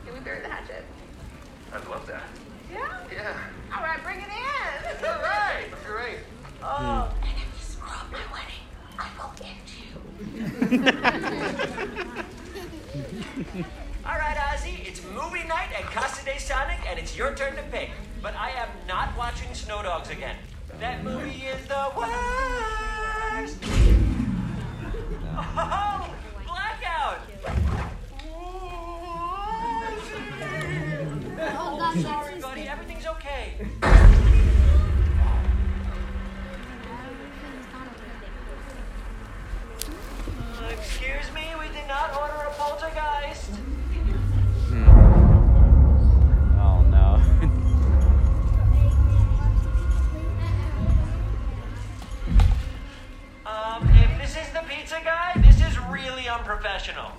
Can 0.05 0.13
we 0.13 0.19
bury 0.21 0.41
the 0.41 0.49
hatchet? 0.49 0.83
I'd 1.73 1.87
love 1.87 2.07
that. 2.07 2.23
Yeah? 2.73 2.97
Yeah. 3.11 3.37
All 3.75 3.83
right, 3.83 4.03
bring 4.03 4.17
it 4.17 4.23
in. 4.27 5.01
You're 5.01 5.11
right. 5.21 5.65
You're 5.85 5.95
right. 5.95 6.19
Oh. 6.63 7.13
And 7.21 7.31
if 7.37 7.45
you 7.45 7.63
screw 7.63 7.89
up 7.91 8.11
my 8.11 8.17
wedding, 8.31 8.65
I 8.97 9.07
will 9.17 9.31
end 9.45 9.59
you. 9.77 9.78
All 10.19 10.25
right, 14.17 14.37
Ozzie, 14.51 14.83
it's 14.85 15.01
movie 15.05 15.47
night 15.47 15.69
at 15.73 15.83
Casa 15.83 16.25
de 16.25 16.37
Sonic, 16.37 16.79
and 16.89 16.99
it's 16.99 17.15
your 17.17 17.33
turn 17.35 17.55
to 17.55 17.63
pick. 17.71 17.91
But 18.21 18.35
I 18.35 18.49
am 18.49 18.67
not 18.85 19.17
watching 19.17 19.53
Snow 19.53 19.81
Dogs 19.81 20.09
again. 20.09 20.35
That 20.81 21.05
movie 21.05 21.45
is 21.45 21.65
the 21.67 21.89
worst. 21.95 23.63
Oh, 25.37 26.13
blackout. 26.45 27.19
Oh, 31.41 31.93
sorry, 32.01 32.41
buddy. 32.41 32.67
Everything's 32.67 33.05
okay. 33.05 33.53
Excuse 40.71 41.31
me, 41.33 41.47
we 41.59 41.67
did 41.69 41.87
not 41.87 42.15
order 42.15 42.33
a 42.47 42.51
poltergeist. 42.51 43.51
Oh 46.59 46.85
no. 46.89 47.21
Um, 53.45 53.89
if 53.89 54.21
this 54.21 54.37
is 54.37 54.53
the 54.53 54.61
pizza 54.69 55.01
guy, 55.03 55.33
this 55.43 55.59
is 55.59 55.79
really 55.89 56.27
unprofessional. 56.27 57.11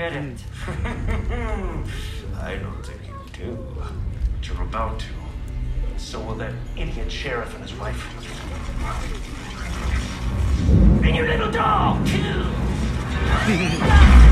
Get 0.00 0.14
it. 0.14 0.44
I 2.40 2.56
don't 2.56 2.82
think 2.82 3.00
you 3.06 3.14
do. 3.34 3.58
But 3.76 4.48
you're 4.48 4.62
about 4.62 4.98
to. 5.00 5.06
So 5.98 6.18
will 6.20 6.36
that 6.36 6.54
idiot 6.74 7.12
sheriff 7.12 7.54
and 7.54 7.62
his 7.62 7.74
wife. 7.74 8.00
And 11.04 11.14
your 11.14 11.28
little 11.28 11.50
dog, 11.50 12.06
too. 12.06 12.46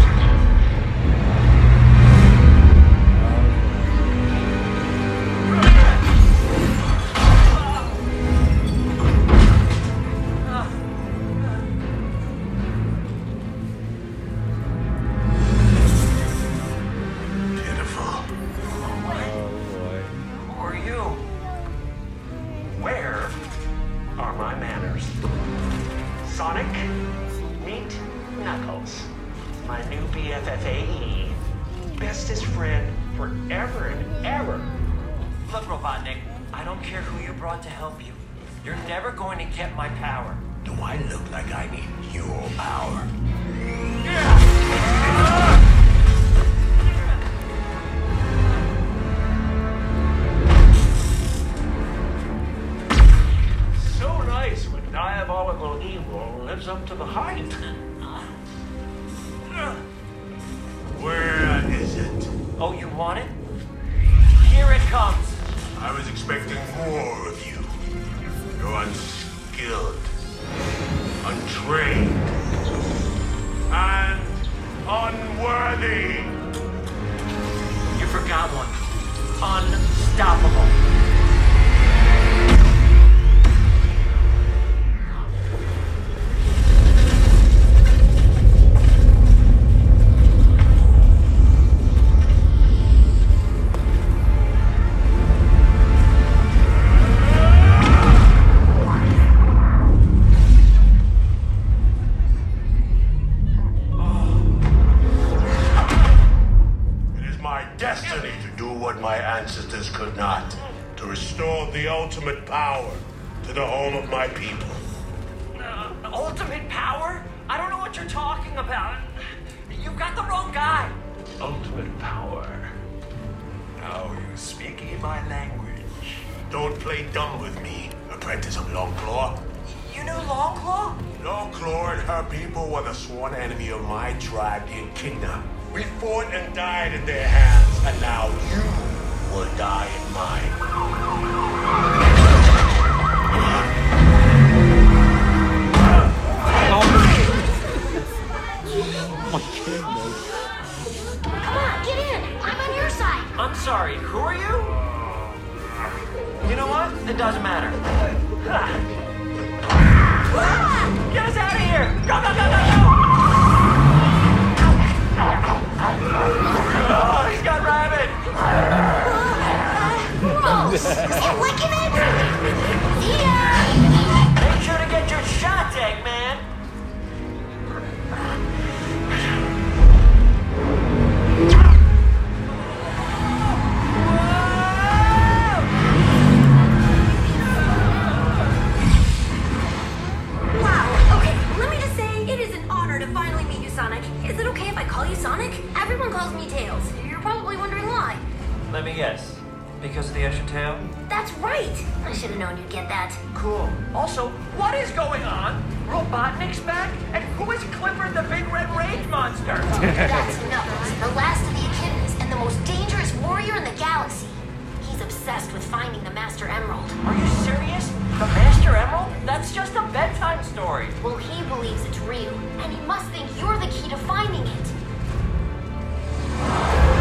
Master 216.29 216.47
Emerald. 216.47 216.91
Are 217.07 217.17
you 217.17 217.27
serious? 217.43 217.89
The 217.89 218.27
Master 218.37 218.77
Emerald? 218.77 219.11
That's 219.25 219.51
just 219.55 219.75
a 219.77 219.81
bedtime 219.95 220.45
story. 220.45 220.89
Well, 221.03 221.17
he 221.17 221.43
believes 221.45 221.83
it's 221.87 221.99
real, 222.01 222.35
and 222.61 222.71
he 222.71 222.79
must 222.83 223.07
think 223.13 223.27
you're 223.41 223.59
the 223.59 223.67
key 223.69 223.89
to 223.89 223.97
finding 223.97 224.43
it. 224.43 224.67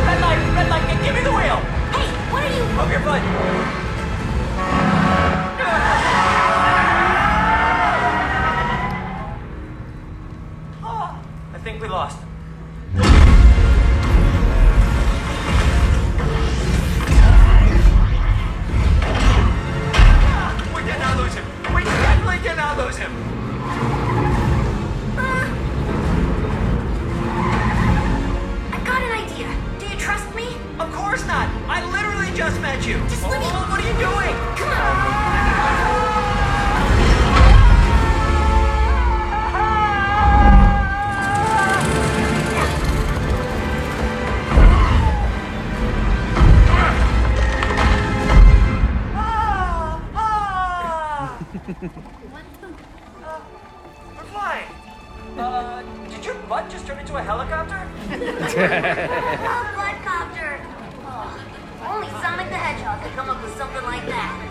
Red 0.07 0.21
light, 0.21 0.39
red 0.55 0.69
light, 0.69 1.03
give 1.03 1.13
me 1.13 1.21
the 1.23 1.31
wheel! 1.31 1.59
Hey, 1.91 2.07
what 2.31 2.41
are 2.41 2.55
you? 2.55 2.63
Move 2.77 2.89
your 2.89 3.01
foot! 3.01 3.21
Oh, 10.83 11.21
I 11.53 11.57
think 11.57 11.81
we 11.81 11.89
lost 11.89 12.26
not 22.57 22.75
lose 22.77 22.97
him. 22.97 23.11
I've 28.73 28.85
got 28.85 29.01
an 29.01 29.11
idea. 29.11 29.47
Do 29.79 29.85
you 29.87 29.95
trust 29.97 30.33
me? 30.35 30.47
Of 30.79 30.91
course 30.93 31.25
not. 31.27 31.47
I 31.67 31.83
literally 31.91 32.35
just 32.35 32.59
met 32.61 32.85
you. 32.85 32.97
Just 33.09 33.23
let 33.23 33.39
me- 33.39 33.45
What 33.45 33.79
are 33.79 33.87
you 33.87 33.93
doing? 33.93 34.35
Come 34.57 34.69
on. 34.69 36.06
Ah. 51.67 51.73
We're 54.15 54.23
flying. 54.23 54.67
Uh, 55.37 55.83
did 56.09 56.23
your 56.23 56.35
butt 56.47 56.69
just 56.69 56.87
turn 56.87 56.97
into 56.99 57.17
a 57.17 57.21
helicopter? 57.21 57.85
Oh, 58.09 59.65
Buttcopter. 59.75 60.61
Oh, 61.03 61.37
only 61.89 62.07
Sonic 62.21 62.47
the 62.47 62.55
Hedgehog 62.55 63.03
could 63.03 63.11
come 63.13 63.29
up 63.29 63.43
with 63.43 63.57
something 63.57 63.83
like 63.83 64.05
that. 64.07 64.43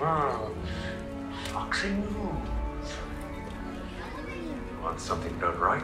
Foxy 1.52 1.88
moves. 1.88 2.59
Something 5.00 5.36
done 5.40 5.58
right? 5.58 5.82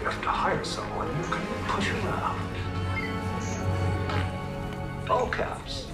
You 0.00 0.04
have 0.04 0.22
to 0.22 0.28
hire 0.28 0.64
someone 0.64 1.12
who 1.14 1.24
can 1.24 1.44
push 1.66 1.90
out. 2.06 2.38
All 5.10 5.28
caps. 5.28 5.88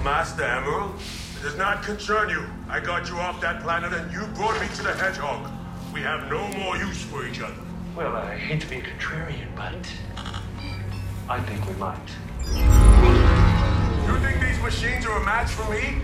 The 0.00 0.04
Master 0.04 0.44
Emerald? 0.44 0.94
It 1.38 1.42
does 1.42 1.58
not 1.58 1.82
concern 1.82 2.30
you. 2.30 2.46
I 2.70 2.80
got 2.80 3.10
you 3.10 3.16
off 3.16 3.38
that 3.42 3.62
planet 3.62 3.92
and 3.92 4.10
you 4.10 4.24
brought 4.34 4.58
me 4.58 4.66
to 4.76 4.82
the 4.82 4.94
Hedgehog. 4.94 5.50
We 5.92 6.00
have 6.00 6.30
no 6.30 6.48
more 6.56 6.78
use 6.78 7.02
for 7.02 7.26
each 7.26 7.42
other. 7.42 7.60
Well, 7.94 8.16
I 8.16 8.34
hate 8.34 8.62
to 8.62 8.66
be 8.66 8.76
a 8.76 8.82
contrarian, 8.82 9.54
but 9.54 9.76
I 11.28 11.40
think 11.40 11.68
we 11.68 11.74
might. 11.74 11.98
You 14.06 14.18
think 14.20 14.40
these 14.40 14.58
machines 14.62 15.04
are 15.04 15.20
a 15.20 15.24
match 15.26 15.50
for 15.50 15.70
me? 15.70 15.98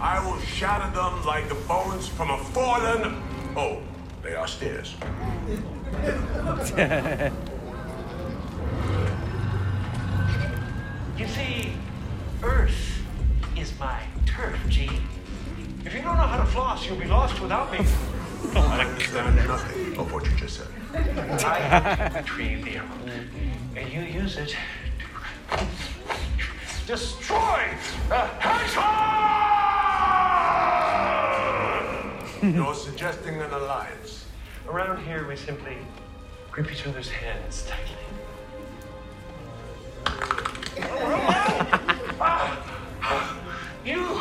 I 0.00 0.24
will 0.24 0.40
shatter 0.40 0.90
them 0.94 1.22
like 1.26 1.50
the 1.50 1.56
bones 1.68 2.08
from 2.08 2.30
a 2.30 2.38
fallen. 2.38 3.22
Oh, 3.54 3.82
they 4.22 4.34
are 4.34 4.48
stairs. 4.48 4.94
You 11.14 11.28
see, 11.28 11.74
Earth 12.42 12.91
is 13.62 13.78
my 13.78 14.00
turf, 14.26 14.58
G. 14.68 14.90
If 15.84 15.94
you 15.94 16.02
don't 16.02 16.16
know 16.16 16.26
how 16.26 16.38
to 16.38 16.46
floss, 16.46 16.84
you'll 16.84 16.98
be 16.98 17.06
lost 17.06 17.40
without 17.40 17.72
me. 17.72 17.86
Oh, 18.54 18.60
I 18.60 18.84
understand 18.84 19.36
nothing 19.36 19.92
of 19.92 20.00
oh, 20.00 20.04
what 20.14 20.24
you 20.26 20.32
just 20.36 20.56
said. 20.56 20.66
I 20.92 22.18
retrieve 22.18 22.64
the 22.64 22.78
emerald, 22.78 23.10
and 23.76 23.92
you 23.92 24.00
use 24.00 24.36
it 24.36 24.56
to 25.52 25.64
destroy 26.86 27.70
the 28.08 28.18
hedgehog! 28.42 28.82
You're 32.42 32.74
suggesting 32.74 33.40
an 33.40 33.52
alliance. 33.52 34.26
Around 34.68 35.04
here, 35.06 35.26
we 35.26 35.36
simply 35.36 35.78
grip 36.50 36.70
each 36.70 36.84
other's 36.86 37.10
hands 37.10 37.64
tightly. 37.64 37.96
Ah! 42.24 42.71
You 43.84 44.20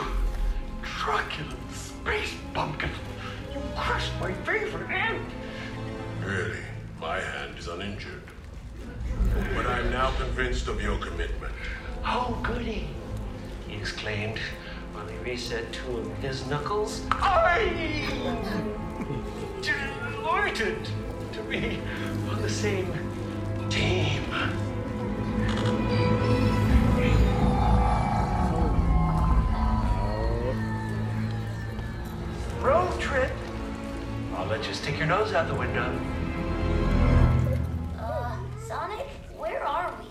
truculent 0.82 1.72
space 1.72 2.34
bumpkin! 2.54 2.90
You 3.54 3.62
crushed 3.76 4.12
my 4.20 4.34
favorite 4.34 4.88
hand! 4.88 5.26
Really, 6.24 6.60
my 7.00 7.20
hand 7.20 7.58
is 7.58 7.68
uninjured. 7.68 8.24
But 9.56 9.66
I'm 9.68 9.92
now 9.92 10.12
convinced 10.18 10.68
of 10.68 10.82
your 10.82 10.98
commitment. 10.98 11.54
Oh, 12.04 12.40
goody! 12.44 12.88
He 13.68 13.76
exclaimed 13.76 14.40
while 14.94 15.08
he 15.08 15.18
reset 15.18 15.72
two 15.72 15.98
of 15.98 16.18
his 16.18 16.46
knuckles. 16.48 17.06
I 17.12 18.08
delighted 19.62 20.90
to 21.34 21.42
be 21.44 21.80
on 22.30 22.42
the 22.42 22.50
same 22.50 22.92
team. 23.70 24.24
Stick 34.82 34.98
your 34.98 35.06
nose 35.06 35.32
out 35.32 35.48
the 35.48 35.54
window. 35.54 35.96
Uh, 38.00 38.36
Sonic, 38.68 39.06
where 39.38 39.64
are 39.64 39.94
we? 40.00 40.08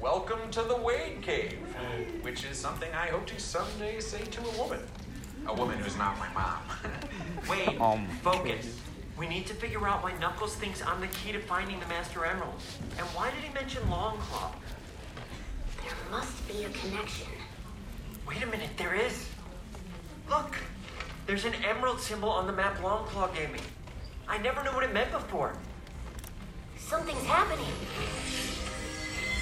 Welcome 0.00 0.50
to 0.52 0.62
the 0.62 0.74
Wade 0.74 1.20
Cave, 1.20 1.58
which 2.22 2.42
is 2.46 2.56
something 2.56 2.90
I 2.94 3.08
hope 3.08 3.26
to 3.26 3.38
someday 3.38 4.00
say 4.00 4.24
to 4.24 4.40
a 4.40 4.50
woman. 4.58 4.80
A 5.46 5.52
woman 5.52 5.76
who's 5.76 5.98
not 5.98 6.18
my 6.18 6.32
mom. 6.32 6.62
Wait, 7.50 7.78
Um. 7.78 8.08
focus. 8.22 8.80
We 9.18 9.28
need 9.28 9.46
to 9.48 9.54
figure 9.54 9.86
out 9.86 10.02
why 10.02 10.16
Knuckles 10.18 10.54
thinks 10.54 10.82
I'm 10.82 11.02
the 11.02 11.08
key 11.08 11.32
to 11.32 11.38
finding 11.38 11.78
the 11.78 11.86
Master 11.86 12.24
Emerald. 12.24 12.54
And 12.96 13.06
why 13.08 13.30
did 13.30 13.40
he 13.40 13.52
mention 13.52 13.82
Longclaw? 13.82 14.50
There 15.84 16.10
must 16.10 16.48
be 16.48 16.64
a 16.64 16.70
connection. 16.70 17.28
Wait 18.26 18.42
a 18.42 18.46
minute, 18.46 18.70
there 18.78 18.94
is. 18.94 19.28
Look, 20.30 20.56
there's 21.26 21.44
an 21.44 21.54
emerald 21.68 22.00
symbol 22.00 22.30
on 22.30 22.46
the 22.46 22.52
map 22.54 22.78
Longclaw 22.78 23.34
gave 23.34 23.52
me. 23.52 23.60
I 24.28 24.38
never 24.38 24.62
knew 24.64 24.70
what 24.70 24.82
it 24.82 24.92
meant 24.92 25.12
before. 25.12 25.52
Something's 26.76 27.22
happening. 27.24 27.72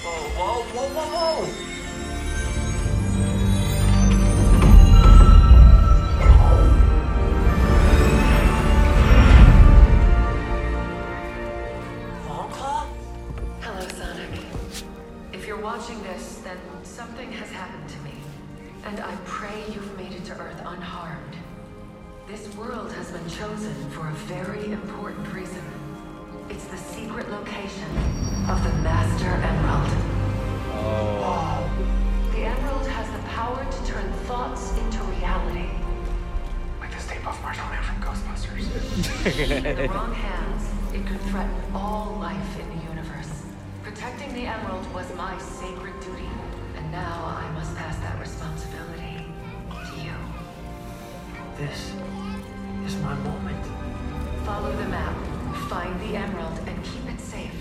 Whoa, 0.02 0.28
whoa, 0.36 0.62
whoa, 0.62 0.88
whoa, 0.94 1.06
whoa! 1.14 1.48
Longclaw? 12.28 12.86
Hello, 13.60 13.88
Sonic. 13.88 14.28
If 15.32 15.46
you're 15.46 15.60
watching 15.60 16.02
this, 16.02 16.40
then 16.44 16.58
something 16.82 17.32
has 17.32 17.50
happened 17.50 17.88
to 17.88 17.98
me. 18.00 18.12
And 18.84 19.00
I 19.00 19.16
This 22.34 22.56
world 22.56 22.90
has 22.90 23.12
been 23.12 23.28
chosen 23.30 23.72
for 23.90 24.08
a 24.08 24.12
very 24.26 24.72
important 24.72 25.32
reason. 25.32 25.62
It's 26.50 26.64
the 26.64 26.76
secret 26.76 27.30
location 27.30 27.88
of 28.50 28.58
the 28.64 28.72
Master 28.82 29.30
Emerald. 29.30 29.88
Oh. 30.74 31.70
The 32.32 32.40
Emerald 32.40 32.88
has 32.88 33.06
the 33.12 33.22
power 33.28 33.64
to 33.64 33.86
turn 33.86 34.12
thoughts 34.26 34.76
into 34.78 34.98
reality. 35.04 35.70
Like 36.80 36.90
the 36.90 36.98
Stay 36.98 37.18
Puft 37.22 37.40
Marshmallow 37.40 37.80
from 37.82 38.02
Ghostbusters. 38.02 38.66
In 39.52 39.76
the 39.76 39.88
wrong 39.90 40.12
hands, 40.12 40.72
it 40.92 41.06
could 41.06 41.20
threaten 41.30 41.54
all 41.72 42.18
life 42.18 42.58
in 42.58 42.66
the 42.76 42.84
universe. 42.90 43.44
Protecting 43.84 44.34
the 44.34 44.46
Emerald 44.46 44.92
was 44.92 45.06
my 45.14 45.38
sacred 45.38 45.94
duty, 46.00 46.28
and 46.76 46.90
now 46.90 47.32
I 47.38 47.48
must 47.54 47.76
pass 47.76 47.96
that 47.98 48.18
responsibility. 48.18 48.93
This 51.56 51.92
is 52.84 52.96
my 52.96 53.14
moment. 53.14 53.64
Follow 54.44 54.72
the 54.72 54.86
map, 54.86 55.16
find 55.68 56.00
the 56.00 56.16
Emerald, 56.16 56.58
and 56.66 56.84
keep 56.84 57.06
it 57.08 57.20
safe. 57.20 57.54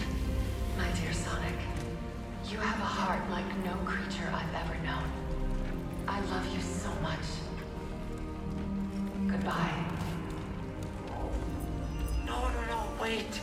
My 0.76 0.90
dear 1.00 1.14
Sonic, 1.14 1.54
you 2.50 2.58
have 2.58 2.80
a 2.80 2.86
heart 2.86 3.22
like 3.30 3.46
no 3.64 3.76
creature 3.86 4.34
I've 4.34 4.56
ever 4.56 4.74
known. 4.84 5.12
I 6.08 6.22
love 6.22 6.44
you 6.56 6.60
so 6.60 6.90
much. 7.04 7.20
Goodbye. 9.28 9.86
No, 12.26 12.50
no, 12.50 12.62
no, 12.66 12.84
wait. 13.00 13.40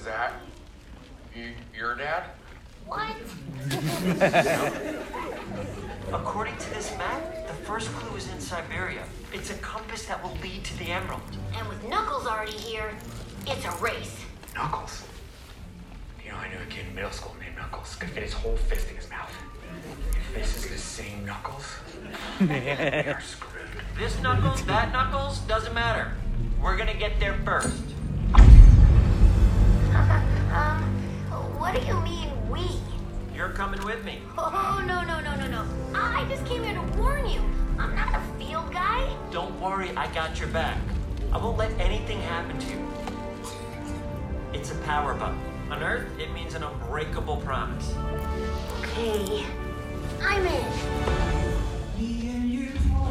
Is 0.00 0.06
that 0.06 0.32
you, 1.36 1.50
your 1.76 1.94
dad? 1.94 2.24
What? 2.86 3.14
According 6.12 6.56
to 6.56 6.70
this 6.70 6.96
map, 6.96 7.46
the 7.46 7.52
first 7.52 7.88
clue 7.92 8.16
is 8.16 8.32
in 8.32 8.40
Siberia. 8.40 9.04
It's 9.34 9.50
a 9.50 9.54
compass 9.58 10.06
that 10.06 10.22
will 10.22 10.34
lead 10.42 10.64
to 10.64 10.78
the 10.78 10.86
Emerald. 10.86 11.20
And 11.54 11.68
with 11.68 11.86
Knuckles 11.86 12.26
already 12.26 12.52
here, 12.52 12.94
it's 13.46 13.66
a 13.66 13.72
race. 13.82 14.24
Knuckles. 14.54 15.04
You 16.24 16.30
know, 16.30 16.38
I 16.38 16.48
knew 16.48 16.56
a 16.56 16.66
kid 16.70 16.86
in 16.88 16.94
middle 16.94 17.10
school 17.10 17.36
named 17.38 17.56
Knuckles. 17.56 17.94
Could 17.96 18.08
fit 18.08 18.22
his 18.22 18.32
whole 18.32 18.56
fist 18.56 18.88
in 18.88 18.96
his 18.96 19.10
mouth. 19.10 19.34
If 20.14 20.34
this 20.34 20.56
is 20.56 20.70
the 20.70 20.78
same 20.78 21.26
Knuckles, 21.26 21.74
we 22.40 22.46
are 22.46 23.20
screwed. 23.20 23.68
This 23.98 24.18
Knuckles, 24.22 24.64
that 24.64 24.92
Knuckles, 24.92 25.40
doesn't 25.40 25.74
matter. 25.74 26.14
We're 26.62 26.78
gonna 26.78 26.94
get 26.94 27.20
there 27.20 27.38
first. 27.44 27.89
um, 30.54 30.82
what 31.58 31.74
do 31.74 31.86
you 31.86 32.00
mean, 32.00 32.30
we? 32.50 32.80
You're 33.34 33.50
coming 33.50 33.84
with 33.84 34.02
me. 34.02 34.20
Oh, 34.38 34.82
no, 34.86 35.02
no, 35.02 35.20
no, 35.20 35.36
no, 35.36 35.46
no. 35.46 35.64
I 35.94 36.24
just 36.28 36.46
came 36.46 36.64
here 36.64 36.74
to 36.74 36.82
warn 36.98 37.28
you. 37.28 37.40
I'm 37.78 37.94
not 37.94 38.14
a 38.14 38.20
field 38.38 38.72
guy. 38.72 39.14
Don't 39.30 39.60
worry, 39.60 39.90
I 39.96 40.12
got 40.14 40.38
your 40.38 40.48
back. 40.48 40.78
I 41.32 41.38
won't 41.38 41.58
let 41.58 41.70
anything 41.78 42.18
happen 42.22 42.58
to 42.58 42.70
you. 42.70 42.88
It's 44.54 44.70
a 44.70 44.74
power 44.86 45.12
button. 45.14 45.38
On 45.70 45.82
Earth, 45.82 46.08
it 46.18 46.32
means 46.32 46.54
an 46.54 46.62
unbreakable 46.62 47.36
promise. 47.38 47.94
Okay, 48.82 49.44
I'm 50.22 50.46
in. 50.46 50.64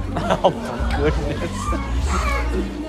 Oh 0.42 0.50
my 0.50 1.12
goodness. 2.58 2.86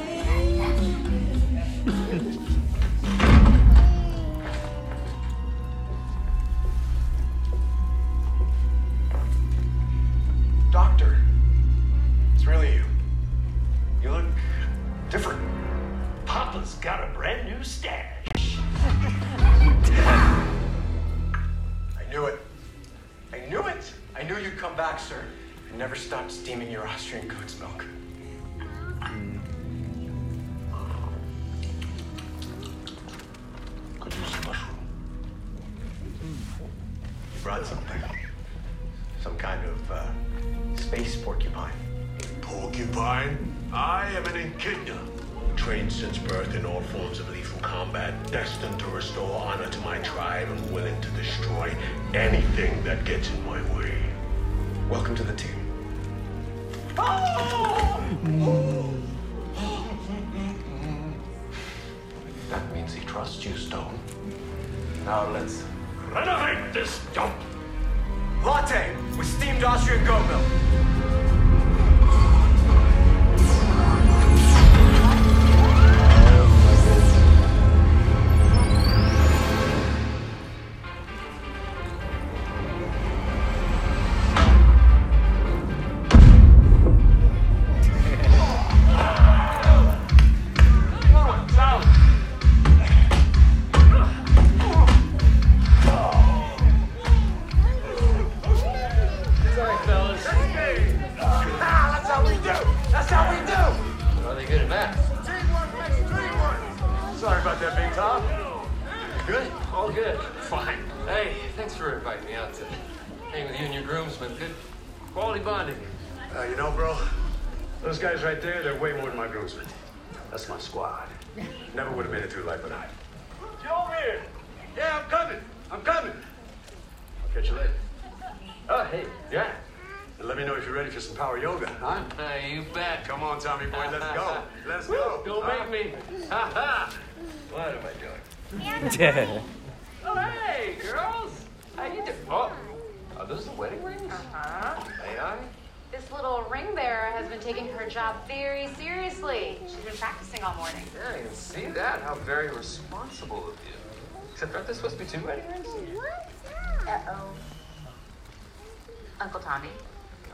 Uncle 159.21 159.41
Tommy. 159.41 159.69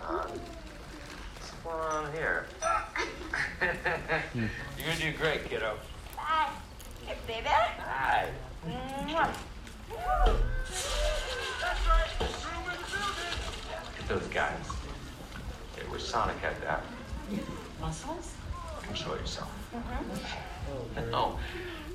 What's 0.06 1.50
going 1.64 1.76
on 1.76 2.12
here? 2.12 2.46
You're 4.32 4.86
gonna 4.86 5.00
do 5.00 5.12
great, 5.18 5.48
kiddo. 5.50 5.76
Hi, 6.16 6.52
baby. 7.26 7.48
Hi. 7.48 8.28
Mm-hmm. 8.64 9.32
Those 14.08 14.26
guys. 14.28 14.54
They 15.74 15.82
were 15.90 15.98
Sonic 15.98 16.36
had 16.36 16.62
that. 16.62 16.84
Muscles? 17.80 18.34
Show 18.94 19.14
yourself. 19.14 19.50
Mm-hmm. 19.74 21.10
No. 21.10 21.40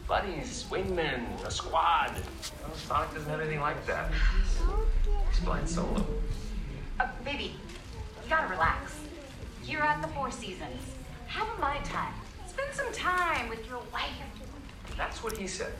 Buddies, 0.09 0.65
wingmen, 0.69 1.41
a 1.45 1.51
squad. 1.51 2.11
Sonic 2.75 3.13
doesn't 3.13 3.29
have 3.29 3.39
anything 3.39 3.61
like 3.61 3.85
that. 3.87 4.11
He's 5.29 5.39
blind 5.39 5.69
solo. 5.69 6.05
Uh, 7.01 7.07
baby, 7.25 7.55
you 8.23 8.29
gotta 8.29 8.47
relax. 8.47 8.93
You're 9.65 9.81
at 9.81 10.03
the 10.03 10.07
Four 10.09 10.29
Seasons. 10.29 10.83
Have 11.25 11.47
a 11.57 11.59
my 11.59 11.77
time. 11.77 12.13
Spend 12.47 12.71
some 12.73 12.93
time 12.93 13.49
with 13.49 13.67
your 13.67 13.81
wife. 13.91 14.11
That's 14.97 15.23
what 15.23 15.35
he 15.35 15.47
said. 15.47 15.73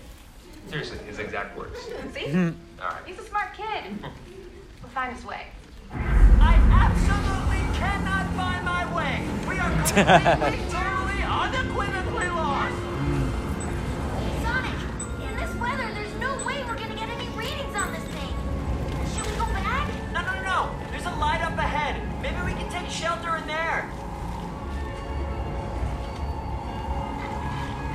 Seriously, 0.67 0.97
his 1.05 1.19
exact 1.19 1.55
words. 1.55 1.77
See? 2.15 2.25
All 2.81 2.87
right. 2.89 3.03
He's 3.05 3.19
a 3.19 3.23
smart 3.23 3.53
kid. 3.53 4.01
we'll 4.01 4.89
find 4.95 5.15
his 5.15 5.23
way. 5.23 5.45
I 5.91 6.55
absolutely 6.71 7.77
cannot 7.77 8.25
find 8.33 8.65
my 8.65 8.95
way. 8.95 9.21
We 9.47 9.59
are 9.59 9.69
completely, 9.69 10.65
totally, 10.71 11.21
unequivocally 11.21 12.29
lost. 12.29 12.50
shelter 22.91 23.37
in 23.37 23.47
there. 23.47 23.89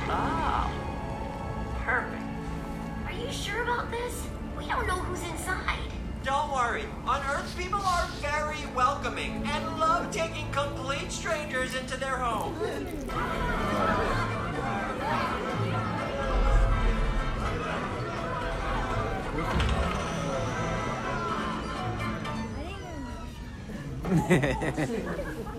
Oh, 0.09 0.71
perfect. 1.85 2.23
Are 3.05 3.13
you 3.13 3.31
sure 3.31 3.61
about 3.61 3.91
this? 3.91 4.27
We 4.57 4.65
don't 4.65 4.87
know 4.87 4.95
who's 4.95 5.21
inside. 5.29 5.91
Don't 6.23 6.51
worry. 6.51 6.85
On 7.05 7.21
Earth, 7.29 7.55
people 7.57 7.79
are 7.79 8.07
very 8.21 8.65
welcoming 8.75 9.43
and 9.45 9.79
love 9.79 10.11
taking 10.11 10.51
complete 10.51 11.11
strangers 11.11 11.75
into 11.75 11.97
their 11.97 12.17
home. 12.17 12.53
Hmm. 12.55 14.36
ね。 24.17 25.56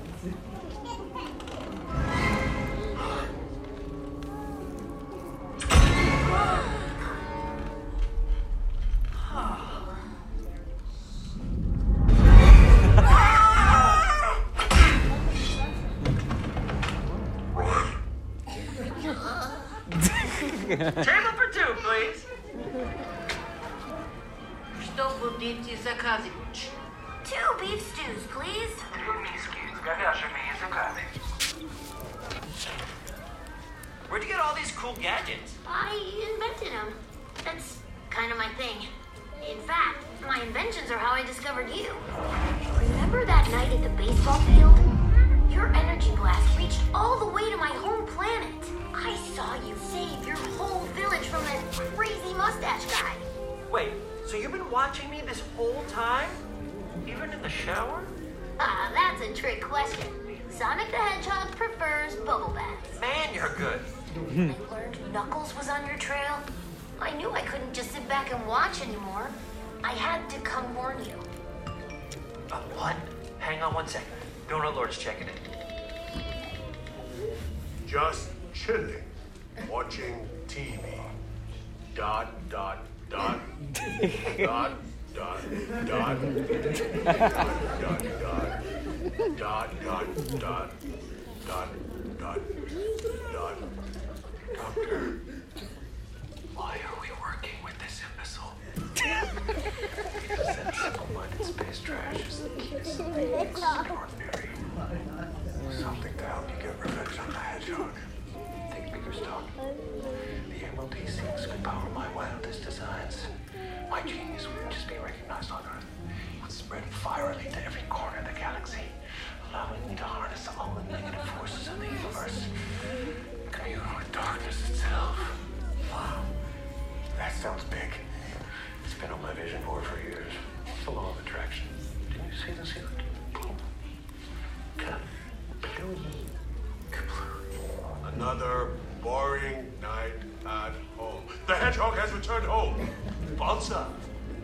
The 141.48 141.54
hedgehog 141.54 141.96
has 141.96 142.12
returned 142.12 142.44
home. 142.44 142.90
Balza, 143.36 143.86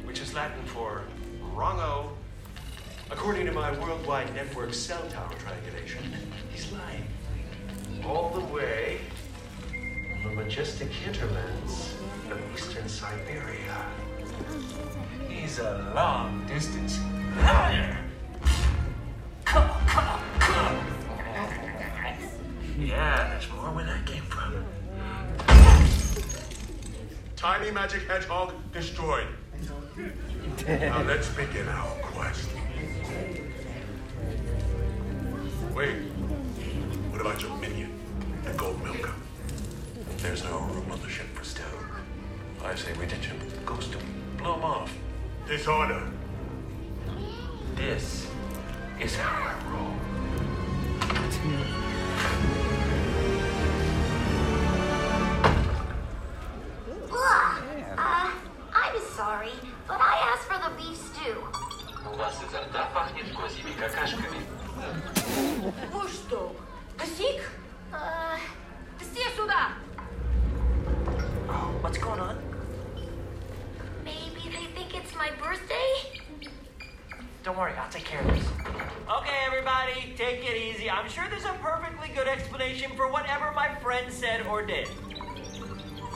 which 0.06 0.22
is 0.22 0.32
Latin 0.32 0.64
for 0.64 1.02
wrongo. 1.54 2.08
According 3.10 3.44
to 3.44 3.52
my 3.52 3.78
worldwide 3.78 4.34
network 4.34 4.72
cell 4.72 5.02
tower 5.10 5.34
triangulation, 5.38 6.02
he's 6.50 6.72
lying. 6.72 7.04
All 8.06 8.30
the 8.30 8.40
way 8.46 9.00
from 10.22 10.34
the 10.34 10.44
majestic 10.44 10.88
hinterlands 10.88 11.92
of 12.30 12.40
eastern 12.54 12.88
Siberia. 12.88 13.84
He's 15.28 15.58
a 15.58 15.92
long 15.94 16.46
distance 16.46 16.98
liar. 17.36 17.98
Come 19.44 19.68
on, 19.70 19.86
come 19.88 20.08
on, 20.08 20.20
come 20.38 20.56
on. 20.56 20.94
Yeah, 22.78 23.28
that's 23.28 23.50
Tiny 27.44 27.70
magic 27.72 28.08
hedgehog 28.08 28.54
destroyed. 28.72 29.26
now 30.66 31.02
let's 31.02 31.28
begin 31.28 31.68
our 31.68 31.90
quest. 32.00 32.48
Wait, 35.74 35.96
what 37.10 37.20
about 37.20 37.42
your 37.42 37.54
minion, 37.58 38.00
the 38.44 38.52
gold 38.54 38.82
milker? 38.82 39.12
There's 40.22 40.42
no 40.42 40.60
room 40.60 40.90
on 40.90 40.98
the 41.02 41.10
ship 41.10 41.26
for 41.34 41.44
Stone. 41.44 41.66
I 42.64 42.74
say 42.76 42.94
we 42.94 43.04
ditch 43.04 43.26
him, 43.26 43.38
ghost 43.66 43.92
him, 43.92 44.00
blow 44.38 44.54
him 44.54 44.64
off. 44.64 44.96
Disorder. 45.46 46.02
This 47.76 48.26
is 48.98 49.16
how 49.16 49.52
I 49.52 49.70
roll. 49.70 49.92
That's 51.12 51.44
me. 51.44 52.83
какашками. 63.88 64.40
Вы 65.92 66.08
что, 66.08 66.56
все 68.98 69.30
сюда! 69.36 69.72
What's 71.82 71.98
going 71.98 72.20
on? 72.20 72.36
Maybe 74.04 74.48
they 74.50 74.66
think 74.74 74.94
it's 74.94 75.14
my 75.16 75.30
birthday? 75.38 76.20
Don't 77.42 77.58
worry, 77.58 77.72
I'll 77.74 77.90
take 77.90 78.04
care 78.04 78.20
of 78.20 78.26
this. 78.28 78.44
Okay, 79.06 79.38
everybody, 79.46 80.14
take 80.16 80.42
it 80.44 80.56
easy. 80.56 80.90
I'm 80.90 81.08
sure 81.08 81.24
there's 81.28 81.44
a 81.44 81.54
perfectly 81.62 82.08
good 82.14 82.26
explanation 82.26 82.92
for 82.96 83.10
whatever 83.10 83.52
my 83.52 83.74
friend 83.82 84.10
said 84.10 84.46
or 84.46 84.62
did. 84.62 84.88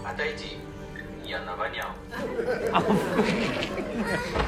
Отойди, 0.04 0.56
я 1.24 1.40
навонял. 1.40 1.94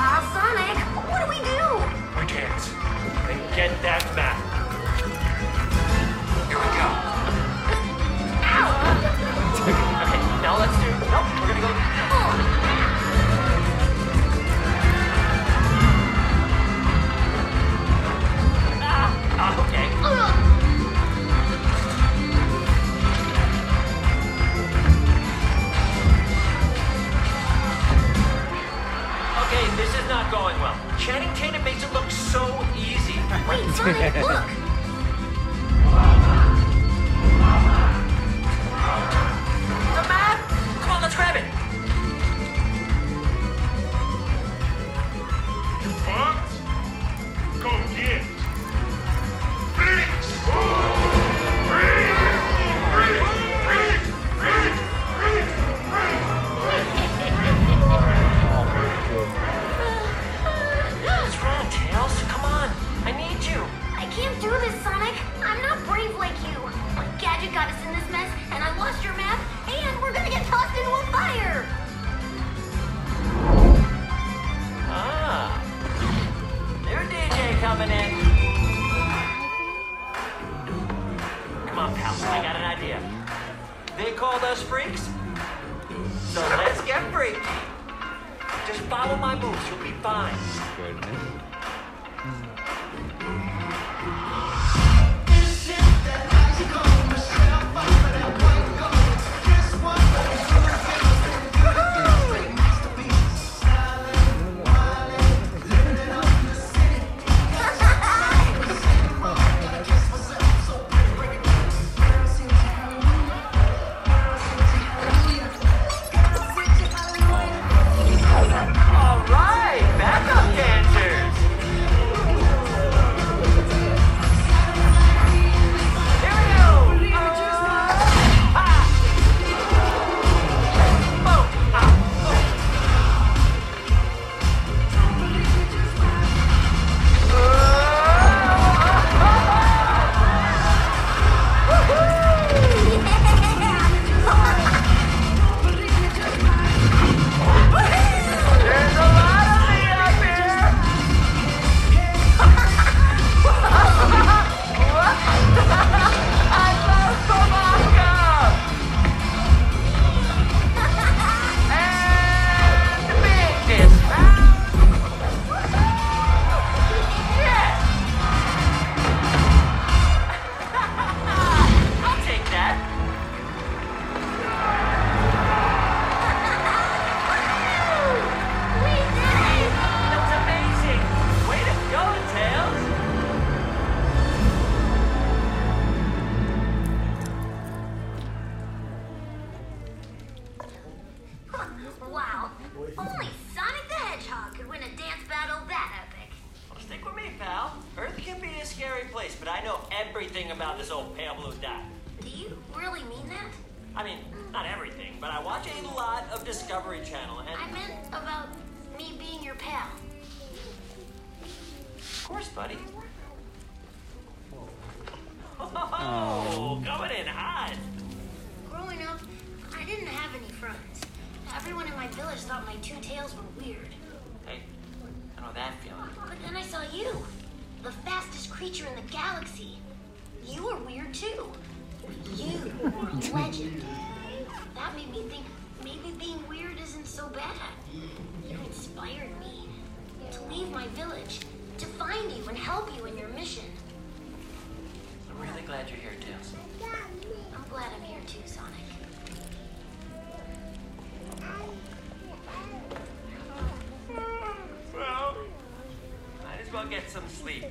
get 256.91 257.09
some 257.09 257.27
sleep. 257.29 257.63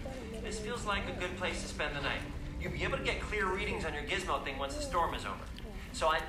This 0.43 0.59
feels 0.59 0.87
like 0.87 1.03
a 1.07 1.21
good 1.21 1.37
place 1.37 1.61
to 1.61 1.69
spend 1.69 1.95
the 1.95 2.01
night. 2.01 2.23
You'll 2.61 2.73
be 2.73 2.83
able 2.83 2.97
to 2.97 3.05
get 3.05 3.21
clear 3.21 3.47
readings 3.47 3.85
on 3.85 3.93
your 3.93 4.03
gizmo 4.05 4.43
thing 4.43 4.59
once 4.59 4.75
the 4.75 4.83
storm 4.83 5.15
is 5.15 5.27
over. 5.27 5.45
So 5.93 6.09
I 6.09 6.21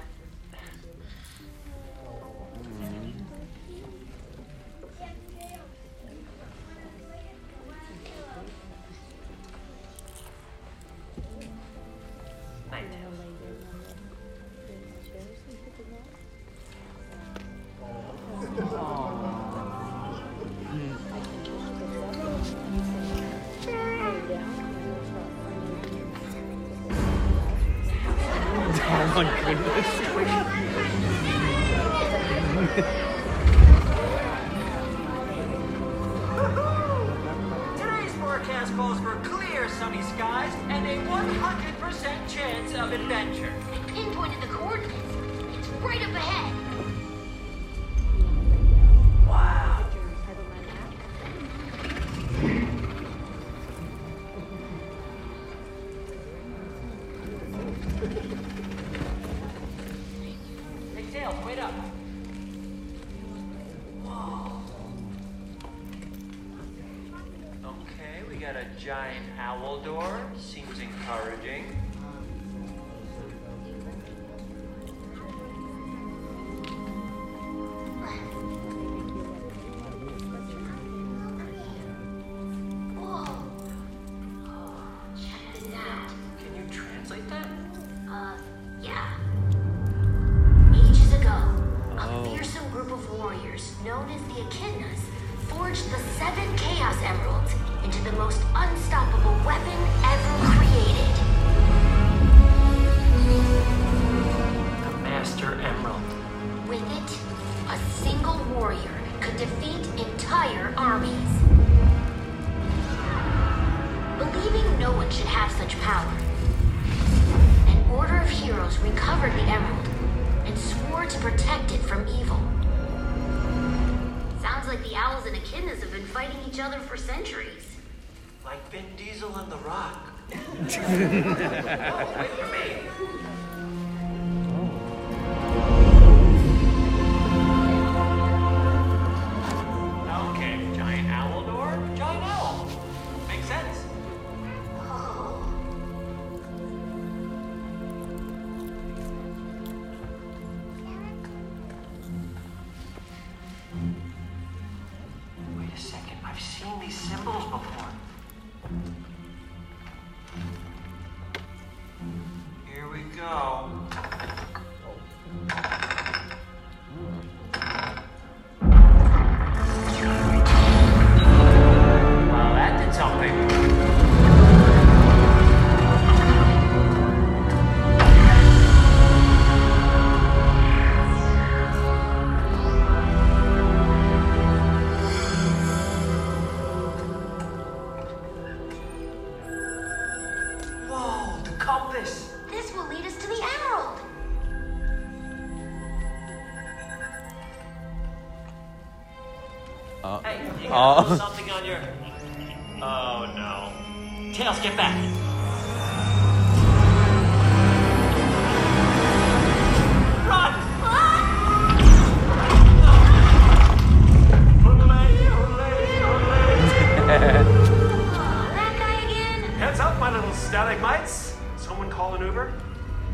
that 217.19 218.75
guy 218.79 219.01
again? 219.05 219.43
Heads 219.59 219.79
up, 219.79 219.99
my 219.99 220.13
little 220.13 220.33
static 220.33 220.79
mites. 220.81 221.35
Someone 221.57 221.89
call 221.89 222.15
an 222.15 222.21
Uber? 222.25 222.53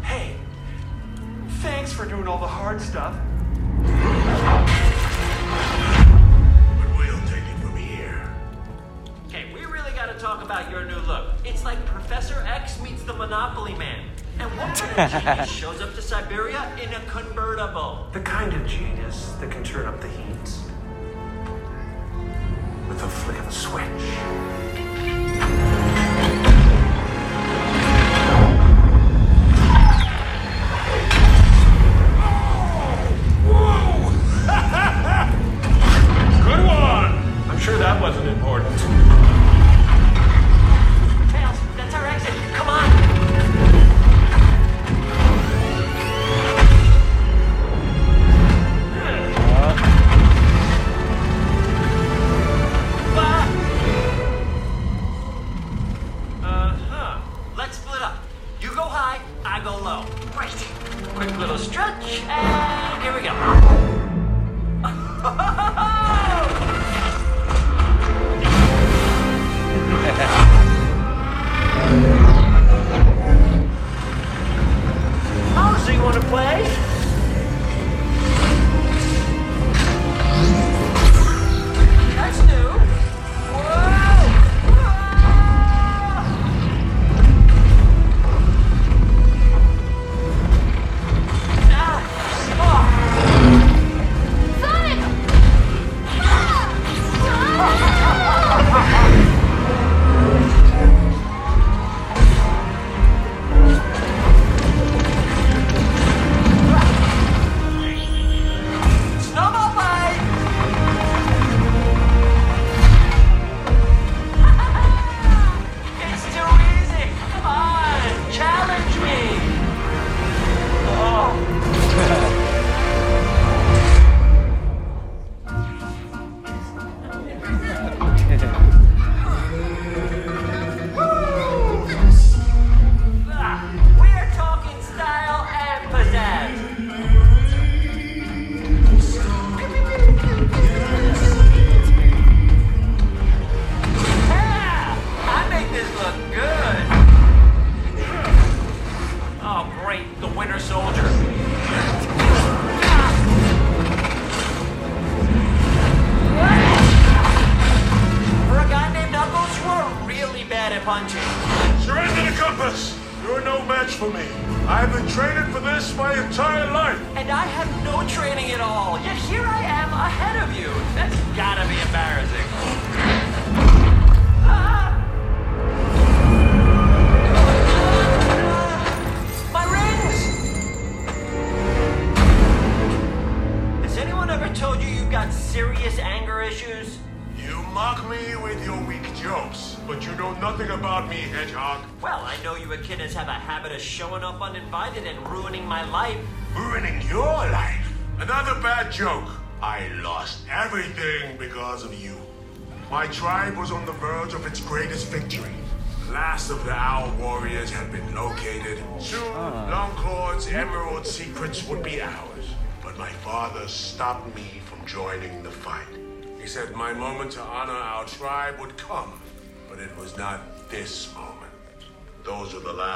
Hey, 0.04 0.36
thanks 1.62 1.91
for 1.91 2.06
doing 2.06 2.28
all 2.28 2.38
the 2.39 2.48
hard 2.48 2.80
stuff. 2.82 3.16
But 6.78 6.98
we'll 6.98 7.20
take 7.28 7.43
it 7.43 7.60
from 7.60 7.76
here. 7.76 8.32
Okay, 9.28 9.45
we 9.54 9.66
really 9.66 9.91
gotta 9.91 10.14
talk 10.20 10.43
about 10.43 10.70
your 10.70 10.86
new 10.86 11.00
look. 11.08 11.34
It's 11.43 11.64
like 11.64 11.84
Professor 11.86 12.43
X 12.48 12.80
meets 12.82 13.04
the 13.04 13.14
Monopoly 13.14 13.76
Man. 13.76 14.06
And 14.39 14.52
what 14.52 14.76
kind 14.76 15.14
of 15.14 15.24
genius 15.24 15.50
shows 15.62 15.82
up 15.82 15.95
to 15.95 16.02
Siberia 16.02 16.72
in 16.82 16.93
a 16.93 17.00
convertible? 17.08 18.08
The 18.14 18.20
kind 18.22 18.54
of 18.54 18.68
genius 18.68 19.34
that 19.39 19.50
can 19.50 19.64
turn 19.64 19.88
up 19.88 20.00
the 20.00 20.08
heat 20.08 20.66
the 22.98 23.08
flip 23.08 23.52
switch. 23.52 24.87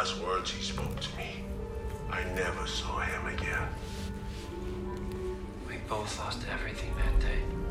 last 0.02 0.18
words 0.24 0.50
he 0.50 0.64
spoke 0.64 1.00
to 1.00 1.16
me. 1.16 1.44
I 2.10 2.24
never 2.34 2.66
saw 2.66 3.02
him 3.02 3.28
again. 3.38 3.68
We 5.70 5.76
both 5.88 6.18
lost 6.18 6.42
everything 6.52 6.92
that 6.96 7.20
day. 7.20 7.71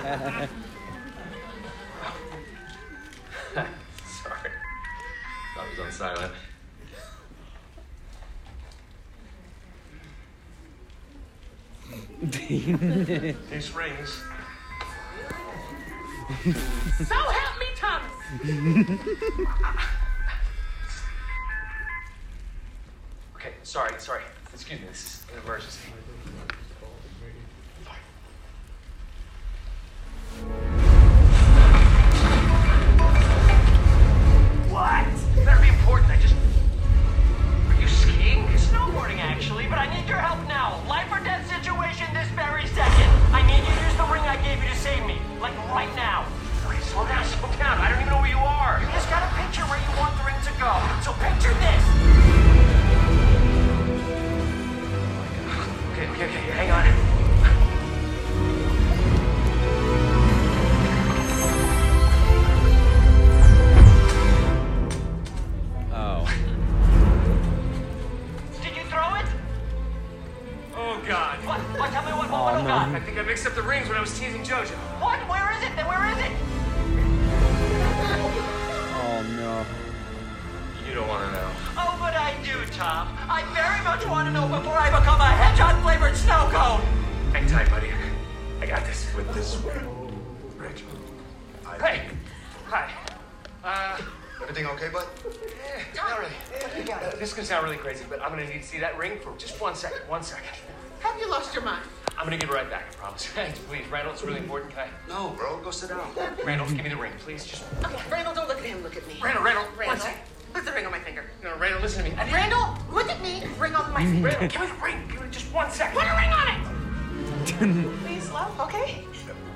Go 105.63 105.69
sit 105.69 105.89
down. 105.89 106.09
Randall, 106.43 106.67
give 106.67 106.83
me 106.83 106.89
the 106.89 106.95
ring, 106.95 107.11
please. 107.19 107.45
Just. 107.45 107.63
Okay, 107.83 107.95
Randall, 108.11 108.33
don't 108.33 108.47
look 108.47 108.57
at 108.57 108.63
him. 108.65 108.81
Look 108.81 108.97
at 108.97 109.07
me. 109.07 109.15
Randall, 109.21 109.43
Randall, 109.43 109.65
Randall. 109.77 110.07
Put 110.53 110.65
the 110.65 110.71
ring 110.71 110.85
on 110.85 110.91
my 110.91 110.99
finger. 110.99 111.23
No, 111.43 111.55
Randall, 111.57 111.81
listen 111.81 112.03
to 112.03 112.09
me. 112.09 112.15
I 112.17 112.25
Randall, 112.31 112.77
look 112.91 113.09
at 113.09 113.21
me. 113.21 113.43
Ring 113.59 113.75
on 113.75 113.93
my 113.93 113.99
finger. 114.03 114.29
Randall, 114.29 114.47
give 114.47 114.61
me 114.61 114.67
the 114.67 114.73
ring. 114.83 115.07
Give 115.11 115.21
me 115.21 115.27
just 115.29 115.53
one 115.53 115.69
second. 115.69 115.99
Put 115.99 116.07
a 116.07 116.15
ring 116.17 116.31
on 116.31 116.47
it. 116.47 117.97
please, 118.05 118.31
love. 118.31 118.59
Okay. 118.59 119.05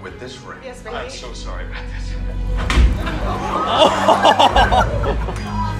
With 0.03 0.19
this 0.19 0.37
ring. 0.41 0.59
Yes, 0.63 0.81
baby. 0.83 0.95
I'm 0.95 1.09
so 1.09 1.33
sorry 1.33 1.65
about 1.65 1.83
this. 1.87 2.13
oh. 5.17 5.71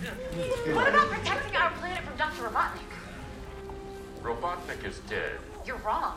What 0.00 0.88
about 0.88 1.10
protecting 1.10 1.56
our 1.56 1.70
planet 1.72 2.02
from 2.04 2.16
Dr. 2.16 2.44
Robotnik? 2.44 2.88
Robotnik 4.22 4.82
is 4.84 4.98
dead. 5.00 5.38
You're 5.66 5.76
wrong. 5.78 6.16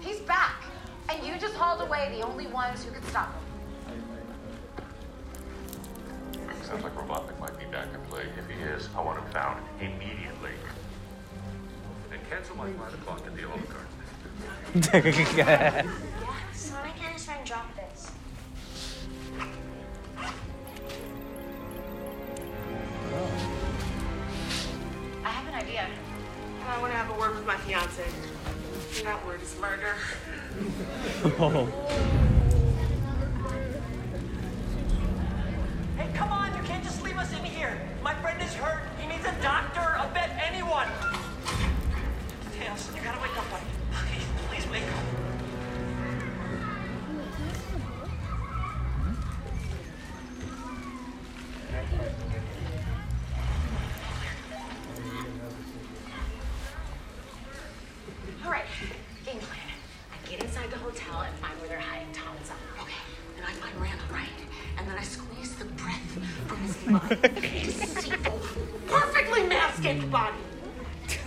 He's 0.00 0.20
back. 0.20 0.64
And 1.10 1.26
you 1.26 1.38
just 1.38 1.54
hauled 1.54 1.82
away 1.82 2.16
the 2.16 2.22
only 2.26 2.46
ones 2.46 2.82
who 2.82 2.92
could 2.92 3.04
stop 3.06 3.34
him. 3.34 4.02
Sounds 6.62 6.82
like 6.82 6.94
Robotnik 6.94 7.38
might 7.40 7.58
be 7.58 7.66
back 7.66 7.88
in 7.92 8.00
play. 8.08 8.24
If 8.38 8.48
he 8.48 8.62
is, 8.62 8.88
I 8.96 9.02
want 9.02 9.18
him 9.18 9.30
found 9.32 9.62
immediately. 9.80 10.52
And 12.12 12.20
cancel 12.30 12.56
my 12.56 12.70
5 12.70 12.94
o'clock 12.94 13.26
at 13.26 13.36
the 13.36 13.44
old 13.44 13.60
oligarch. 14.74 15.86
I 26.70 26.80
want 26.80 26.92
to 26.92 26.96
have 26.96 27.10
a 27.10 27.18
word 27.18 27.34
with 27.34 27.44
my 27.44 27.56
fiance. 27.56 28.04
That 29.02 29.26
word 29.26 29.42
is 29.42 29.58
murder. 29.60 29.96
oh. 31.40 31.66
Hey, 35.96 36.08
come 36.14 36.30
on! 36.30 36.56
You 36.56 36.62
can't 36.62 36.84
just 36.84 37.02
leave 37.02 37.18
us 37.18 37.32
in 37.32 37.44
here. 37.44 37.80
My 38.04 38.14
friend 38.14 38.40
is 38.40 38.54
hurt. 38.54 38.89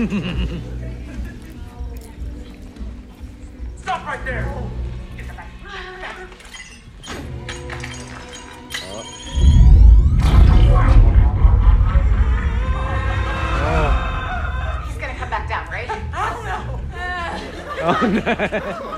Stop 0.00 0.08
right 4.06 4.24
there! 4.24 4.50
He's 5.18 5.26
gonna 17.66 18.89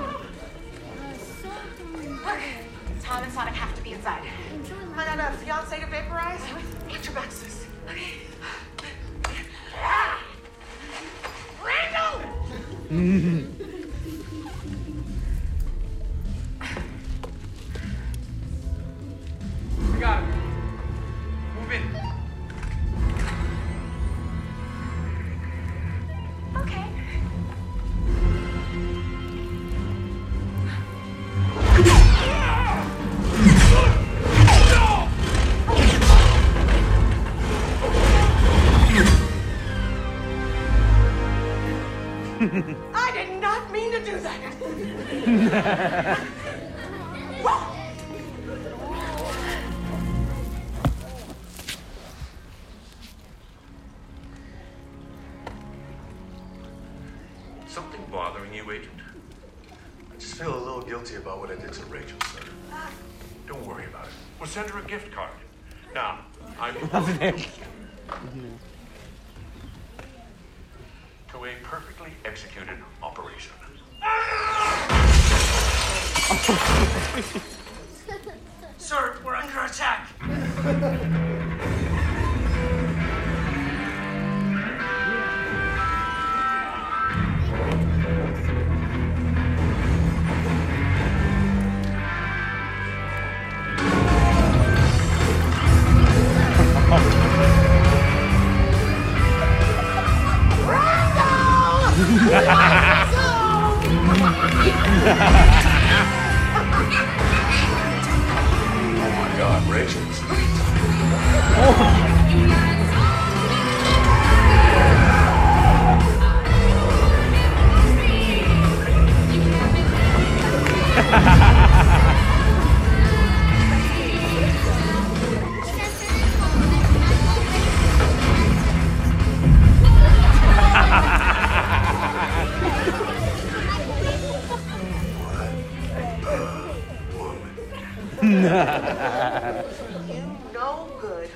You 138.42 140.36
no 140.52 140.88
good. 141.00 141.30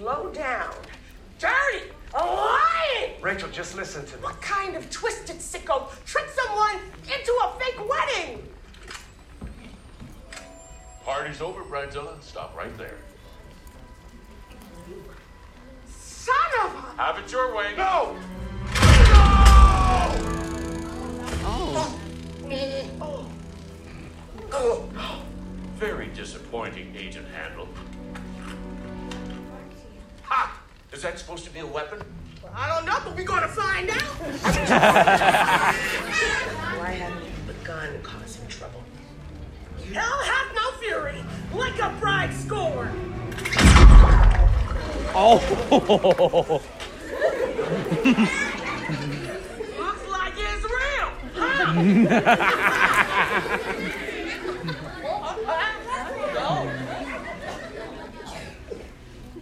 Low 0.00 0.32
down. 0.32 0.74
Dirty. 1.38 1.92
Lying. 2.12 3.20
Rachel, 3.20 3.48
just 3.50 3.76
listen 3.76 4.04
to 4.06 4.16
me. 4.16 4.22
What 4.22 4.40
kind 4.42 4.74
of 4.74 4.90
twisted 4.90 5.36
sicko 5.36 5.88
tricked 6.04 6.34
someone 6.34 6.80
into 7.04 7.32
a 7.44 7.52
fake 7.60 7.78
wedding? 7.88 8.48
Party's 11.04 11.40
over, 11.40 11.62
Bridezilla. 11.62 12.20
Stop 12.20 12.56
right 12.56 12.76
there. 12.76 12.98
Son 15.88 16.34
of 16.64 16.74
a. 16.74 17.02
Have 17.02 17.18
it 17.18 17.30
your 17.30 17.54
way. 17.54 17.74
No! 17.76 18.16
Oh. 21.48 22.00
Oh. 23.00 23.30
Oh. 24.52 25.22
Very 25.76 26.06
disappointing, 26.08 26.94
Agent 26.96 27.26
Handel. 27.34 27.68
Ha! 30.22 30.58
Is 30.90 31.02
that 31.02 31.18
supposed 31.18 31.44
to 31.44 31.50
be 31.50 31.58
a 31.60 31.66
weapon? 31.66 32.02
I 32.54 32.66
don't 32.74 32.86
know, 32.86 32.98
but 33.04 33.14
we're 33.14 33.24
gonna 33.24 33.46
find 33.46 33.90
out. 33.90 34.00
Why 36.78 36.92
haven't 36.92 37.22
you 37.22 37.30
begun 37.46 38.00
causing 38.02 38.46
trouble? 38.48 38.82
Hell 39.92 40.18
hath 40.24 40.54
no 40.54 40.70
fury, 40.78 41.22
like 41.52 41.78
a 41.78 41.94
bride 42.00 42.32
scorn. 42.32 43.12
Oh. 45.14 45.42
Looks 49.78 50.08
like 50.08 50.32
it's 50.38 50.64
real, 50.64 51.10
huh? 51.34 52.22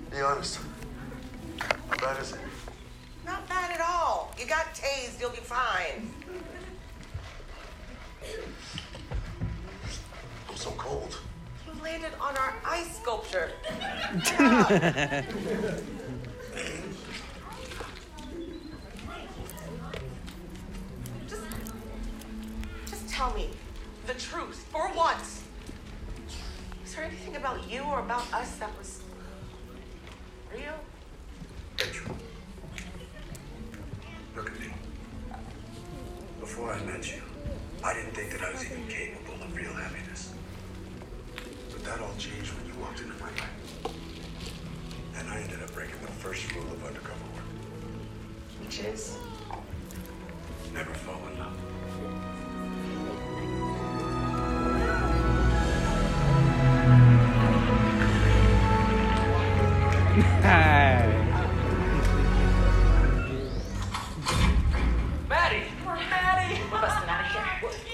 Be 0.04 0.10
honest. 0.24 0.58
How 1.60 1.96
bad 1.98 2.20
is 2.20 2.32
it? 2.32 2.40
Not 3.24 3.46
bad 3.48 3.70
at 3.70 3.80
all. 3.80 4.34
You 4.38 4.46
got 4.46 4.74
tased, 4.74 5.20
you'll 5.20 5.30
be 5.30 5.36
fine. 5.36 6.10
I'm 10.48 10.56
so 10.56 10.70
cold. 10.72 11.18
You 11.66 11.82
landed 11.82 12.12
on 12.20 12.36
our 12.36 12.54
ice 12.64 12.98
sculpture. 12.98 13.50
just, 21.28 21.42
just 22.86 23.08
tell 23.08 23.34
me 23.34 23.50
the 24.06 24.14
truth 24.14 24.66
for 24.72 24.90
once. 24.94 25.42
Is 26.84 26.94
there 26.94 27.04
anything 27.04 27.36
about 27.36 27.70
you 27.70 27.82
or 27.82 28.00
about 28.00 28.32
us 28.32 28.56
that 28.56 28.70
was 28.78 29.03
real? 30.54 30.78
Rachel. 31.80 32.16
Look 34.36 34.50
at 34.50 34.60
me. 34.60 34.66
Before 36.40 36.72
I 36.72 36.80
met 36.84 37.10
you, 37.10 37.22
I 37.82 37.94
didn't 37.94 38.14
think 38.14 38.30
that 38.32 38.42
I 38.42 38.52
was 38.52 38.64
even 38.64 38.86
capable 38.88 39.42
of 39.42 39.54
real 39.54 39.72
happiness. 39.72 40.32
But 41.70 41.84
that 41.84 42.00
all 42.00 42.14
changed 42.18 42.52
when 42.54 42.66
you 42.66 42.80
walked 42.80 43.00
into 43.00 43.14
my 43.14 43.30
life. 43.30 43.50
And 45.16 45.28
I 45.28 45.40
ended 45.40 45.62
up 45.62 45.72
breaking 45.72 46.00
the 46.02 46.08
first 46.08 46.52
rule 46.54 46.64
of 46.64 46.84
undercover 46.84 47.24
work. 47.34 47.44
Which 48.62 48.80
is? 48.80 49.16
Never 50.72 50.94
fall 50.94 51.20
in 51.32 51.38
love. 51.38 52.43
Maddie! 65.28 65.68
Maddie! 65.86 66.60
We're 66.70 66.80
busting 66.82 67.08
out 67.08 67.24
of 67.24 67.32
here. 67.32 67.40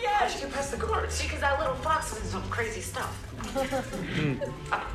How'd 0.09 0.35
you 0.35 0.41
get 0.41 0.53
past 0.53 0.73
the 0.73 0.77
guards? 0.79 1.23
Because 1.23 1.41
that 1.43 1.61
little 1.61 1.77
fox 1.77 2.13
is 2.17 2.31
some 2.31 2.43
crazy 2.51 2.81
stuff. 2.81 3.17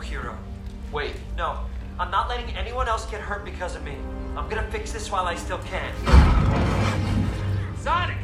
hero. 0.01 0.37
Wait. 0.91 1.13
No, 1.37 1.59
I'm 1.99 2.11
not 2.11 2.27
letting 2.27 2.53
anyone 2.55 2.89
else 2.89 3.05
get 3.05 3.21
hurt 3.21 3.45
because 3.45 3.75
of 3.75 3.83
me. 3.83 3.95
I'm 4.35 4.49
gonna 4.49 4.69
fix 4.71 4.91
this 4.91 5.11
while 5.11 5.25
I 5.25 5.35
still 5.35 5.59
can. 5.59 5.93
Sonic! 7.77 8.17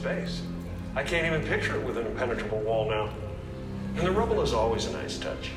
Space. 0.00 0.40
I 0.96 1.02
can't 1.02 1.26
even 1.26 1.46
picture 1.46 1.76
it 1.76 1.84
with 1.84 1.98
an 1.98 2.06
impenetrable 2.06 2.60
wall 2.60 2.88
now. 2.88 3.10
And 3.96 4.06
the 4.06 4.10
rubble 4.10 4.40
is 4.40 4.54
always 4.54 4.86
a 4.86 4.92
nice 4.92 5.18
touch. 5.18 5.49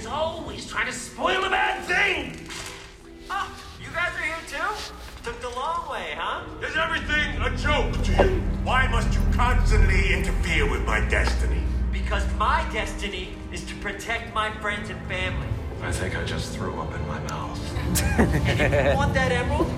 Is 0.00 0.06
always 0.06 0.66
trying 0.66 0.86
to 0.86 0.92
spoil 0.92 1.44
a 1.44 1.50
bad 1.50 1.84
thing. 1.84 2.34
Oh, 3.28 3.54
you 3.78 3.88
guys 3.92 4.12
are 4.16 4.22
here 4.22 4.34
too? 4.48 4.92
Took 5.24 5.38
the 5.42 5.50
long 5.50 5.90
way, 5.90 6.14
huh? 6.16 6.42
Is 6.66 6.74
everything 6.74 7.36
a 7.42 7.54
joke 7.54 7.92
to 8.04 8.24
you? 8.24 8.40
Why 8.64 8.88
must 8.88 9.12
you 9.12 9.20
constantly 9.32 10.14
interfere 10.14 10.70
with 10.70 10.86
my 10.86 11.00
destiny? 11.10 11.62
Because 11.92 12.24
my 12.36 12.66
destiny 12.72 13.34
is 13.52 13.62
to 13.66 13.74
protect 13.76 14.32
my 14.34 14.50
friends 14.62 14.88
and 14.88 14.98
family. 15.06 15.48
I 15.82 15.92
think 15.92 16.16
I 16.16 16.24
just 16.24 16.54
threw 16.54 16.80
up 16.80 16.94
in 16.94 17.06
my 17.06 17.18
mouth. 17.28 17.60
And 18.18 18.60
if 18.72 18.72
you 18.72 18.96
want 18.96 19.12
that 19.12 19.32
emerald, 19.32 19.70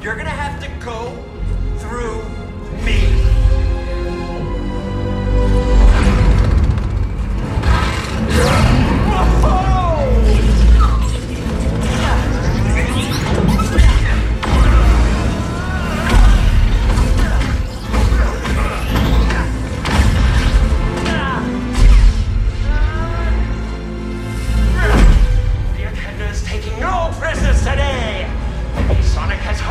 you're 0.00 0.16
gonna 0.16 0.30
have 0.30 0.62
to 0.62 0.68
go 0.82 1.12
through 1.76 2.22
me. 2.86 3.48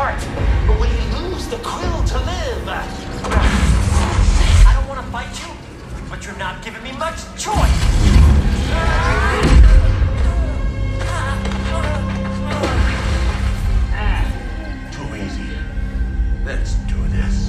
Heart, 0.07 0.23
but 0.67 0.79
will 0.79 0.88
he 0.88 1.03
lose 1.19 1.47
the 1.47 1.57
quill 1.57 2.03
to 2.03 2.17
live? 2.19 2.67
I 2.67 4.71
don't 4.73 4.88
want 4.88 5.03
to 5.03 5.11
fight 5.11 5.38
you, 5.41 5.49
but 6.09 6.25
you're 6.25 6.38
not 6.38 6.63
giving 6.63 6.81
me 6.84 6.91
much 6.93 7.17
choice. 7.38 7.55
Too 14.91 15.15
easy. 15.15 15.49
Let's 16.45 16.75
do 16.88 17.07
this. 17.09 17.46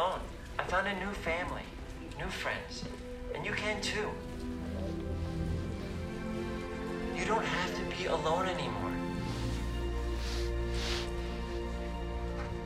alone. 0.00 0.20
I 0.58 0.62
found 0.64 0.86
a 0.86 0.94
new 0.98 1.12
family, 1.12 1.62
new 2.18 2.28
friends, 2.28 2.84
and 3.34 3.44
you 3.44 3.52
can 3.52 3.80
too. 3.82 4.08
You 7.16 7.24
don't 7.26 7.44
have 7.44 7.74
to 7.74 7.96
be 7.96 8.06
alone 8.06 8.46
anymore. 8.46 8.92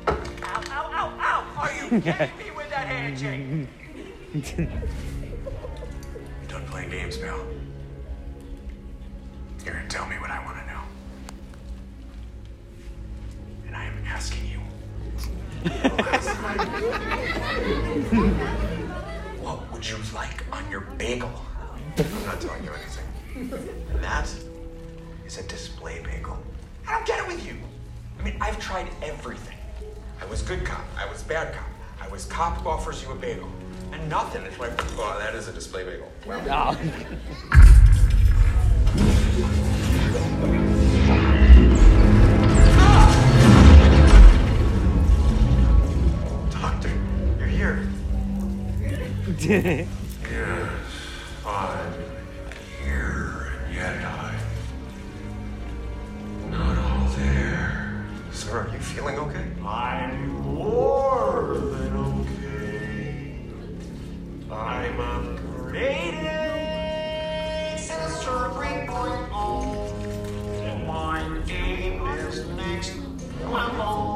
Ow, 0.06 0.62
ow, 0.70 0.90
ow, 0.92 1.12
ow! 1.20 1.44
Are 1.58 1.72
you 1.72 2.00
kidding 2.02 2.38
me 2.38 2.50
with 2.56 2.70
that 2.70 2.86
handshake? 2.86 3.68
you 4.32 4.68
done 6.48 6.64
playing 6.66 6.90
games, 6.90 7.16
pal. 7.16 7.40
You're 9.64 9.74
gonna 9.74 9.88
tell 9.88 10.06
me 10.06 10.16
what 10.18 10.30
I 10.30 10.44
want 10.44 10.58
to 10.58 10.66
know. 10.66 10.82
And 13.66 13.74
I 13.74 13.86
am 13.86 14.04
asking 14.06 14.46
you. 14.46 14.60
what 19.40 19.72
would 19.72 19.88
you 19.88 19.96
like 20.14 20.44
on 20.52 20.70
your 20.70 20.82
bagel? 20.98 21.32
I'm 21.96 22.26
not 22.26 22.40
telling 22.40 22.62
you 22.64 22.70
anything. 22.70 23.06
And 23.90 24.04
that 24.04 24.30
is 25.26 25.38
a 25.38 25.42
display 25.44 26.02
bagel. 26.02 26.36
I 26.86 26.92
don't 26.92 27.06
get 27.06 27.18
it 27.20 27.26
with 27.26 27.46
you. 27.46 27.56
I 28.18 28.22
mean, 28.22 28.36
I've 28.40 28.58
tried 28.58 28.88
everything. 29.02 29.56
I 30.20 30.26
was 30.26 30.42
good 30.42 30.64
cop, 30.66 30.84
I 30.98 31.10
was 31.10 31.22
bad 31.22 31.54
cop, 31.54 31.64
I 32.00 32.08
was 32.08 32.26
cop 32.26 32.58
who 32.58 32.68
offers 32.68 33.02
you 33.02 33.10
a 33.12 33.14
bagel. 33.14 33.48
And 33.92 34.06
nothing. 34.10 34.42
It's 34.42 34.58
like, 34.58 34.72
oh, 34.98 35.16
that 35.18 35.34
is 35.34 35.48
a 35.48 35.52
display 35.52 35.84
bagel. 35.84 36.10
Wow. 36.26 36.76
No. 40.42 40.60
yes, 49.40 50.68
I'm 51.44 51.92
here, 52.80 53.52
and 53.66 53.74
yet 53.74 54.04
I'm 54.04 54.34
not 56.50 56.78
all 56.78 57.08
there. 57.16 58.06
Sir, 58.32 58.60
are 58.60 58.68
you 58.72 58.78
feeling 58.78 59.18
okay? 59.18 59.46
I'm 59.64 60.28
more 60.54 61.56
than 61.58 61.96
okay. 61.96 63.40
I'm. 64.50 65.00
Sinister 67.76 68.48
My 70.86 71.28
is 72.18 72.46
next 72.50 72.94
level. 73.50 74.13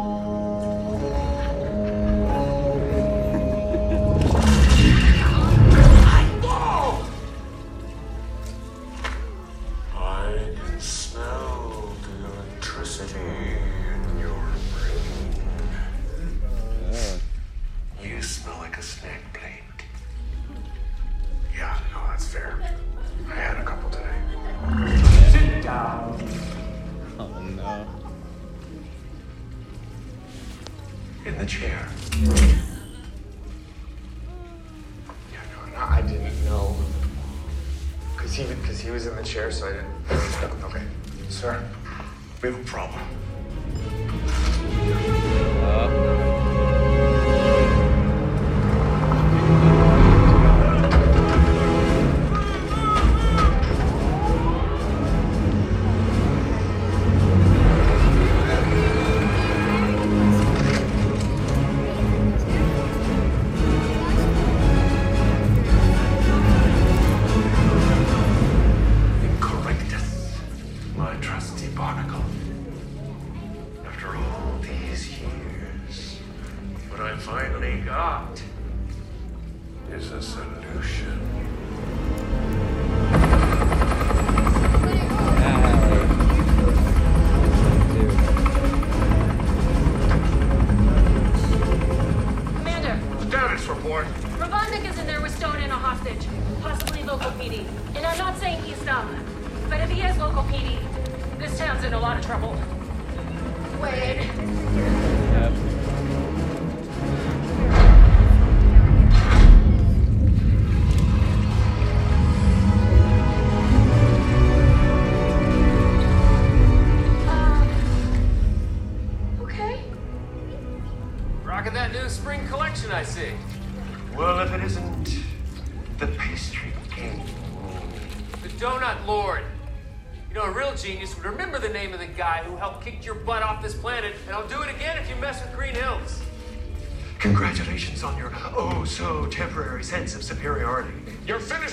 chair 39.28 39.50
signing. 39.50 39.77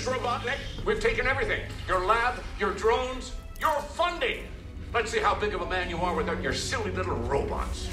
Robotnik, 0.06 0.58
we've 0.86 1.00
taken 1.00 1.28
everything. 1.28 1.62
Your 1.88 2.06
lab, 2.06 2.36
your 2.60 2.74
drones, 2.74 3.34
your 3.60 3.80
funding. 3.82 4.46
Let's 4.94 5.12
see 5.12 5.20
how 5.20 5.36
big 5.36 5.54
of 5.54 5.62
a 5.62 5.70
man 5.70 5.90
you 5.90 5.98
are 5.98 6.16
without 6.16 6.42
your 6.42 6.54
silly 6.54 6.92
little 6.92 7.16
robots. 7.16 7.90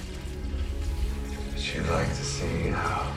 Would 1.53 1.67
you 1.67 1.83
like 1.83 2.09
to 2.09 2.25
see 2.25 2.69
how 2.69 3.12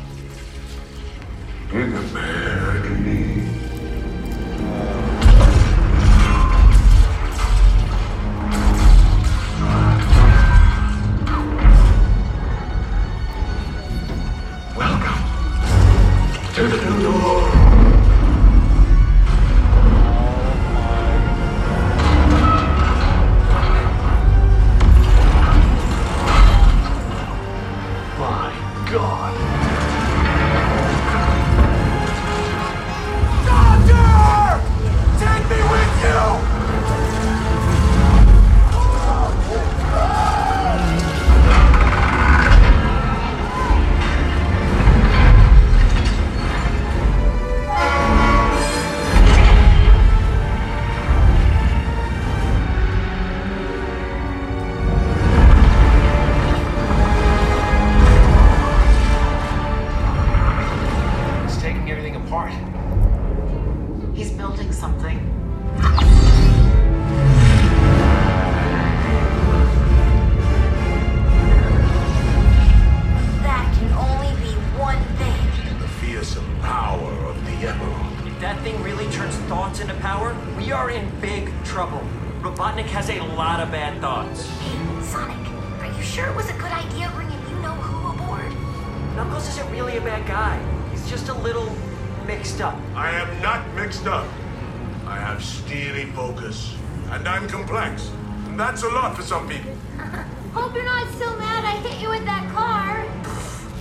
a 98.86 98.94
lot 98.94 99.16
for 99.16 99.24
some 99.24 99.48
people. 99.49 99.76
Hope 100.53 100.76
you're 100.76 100.86
not 100.86 101.07
still 101.16 101.36
mad 101.38 101.66
I 101.66 101.78
hit 101.78 101.99
you 102.02 102.10
with 102.10 102.26
that 102.26 102.48
car. 102.52 103.03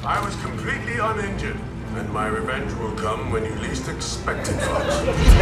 I 0.07 0.25
was 0.25 0.35
completely 0.37 0.99
uninjured, 0.99 1.57
and 1.97 2.11
my 2.11 2.27
revenge 2.27 2.73
will 2.75 2.93
come 2.93 3.31
when 3.31 3.45
you 3.45 3.55
least 3.57 3.89
expect 3.89 4.49
it, 4.49 4.61
Fox. 4.61 5.34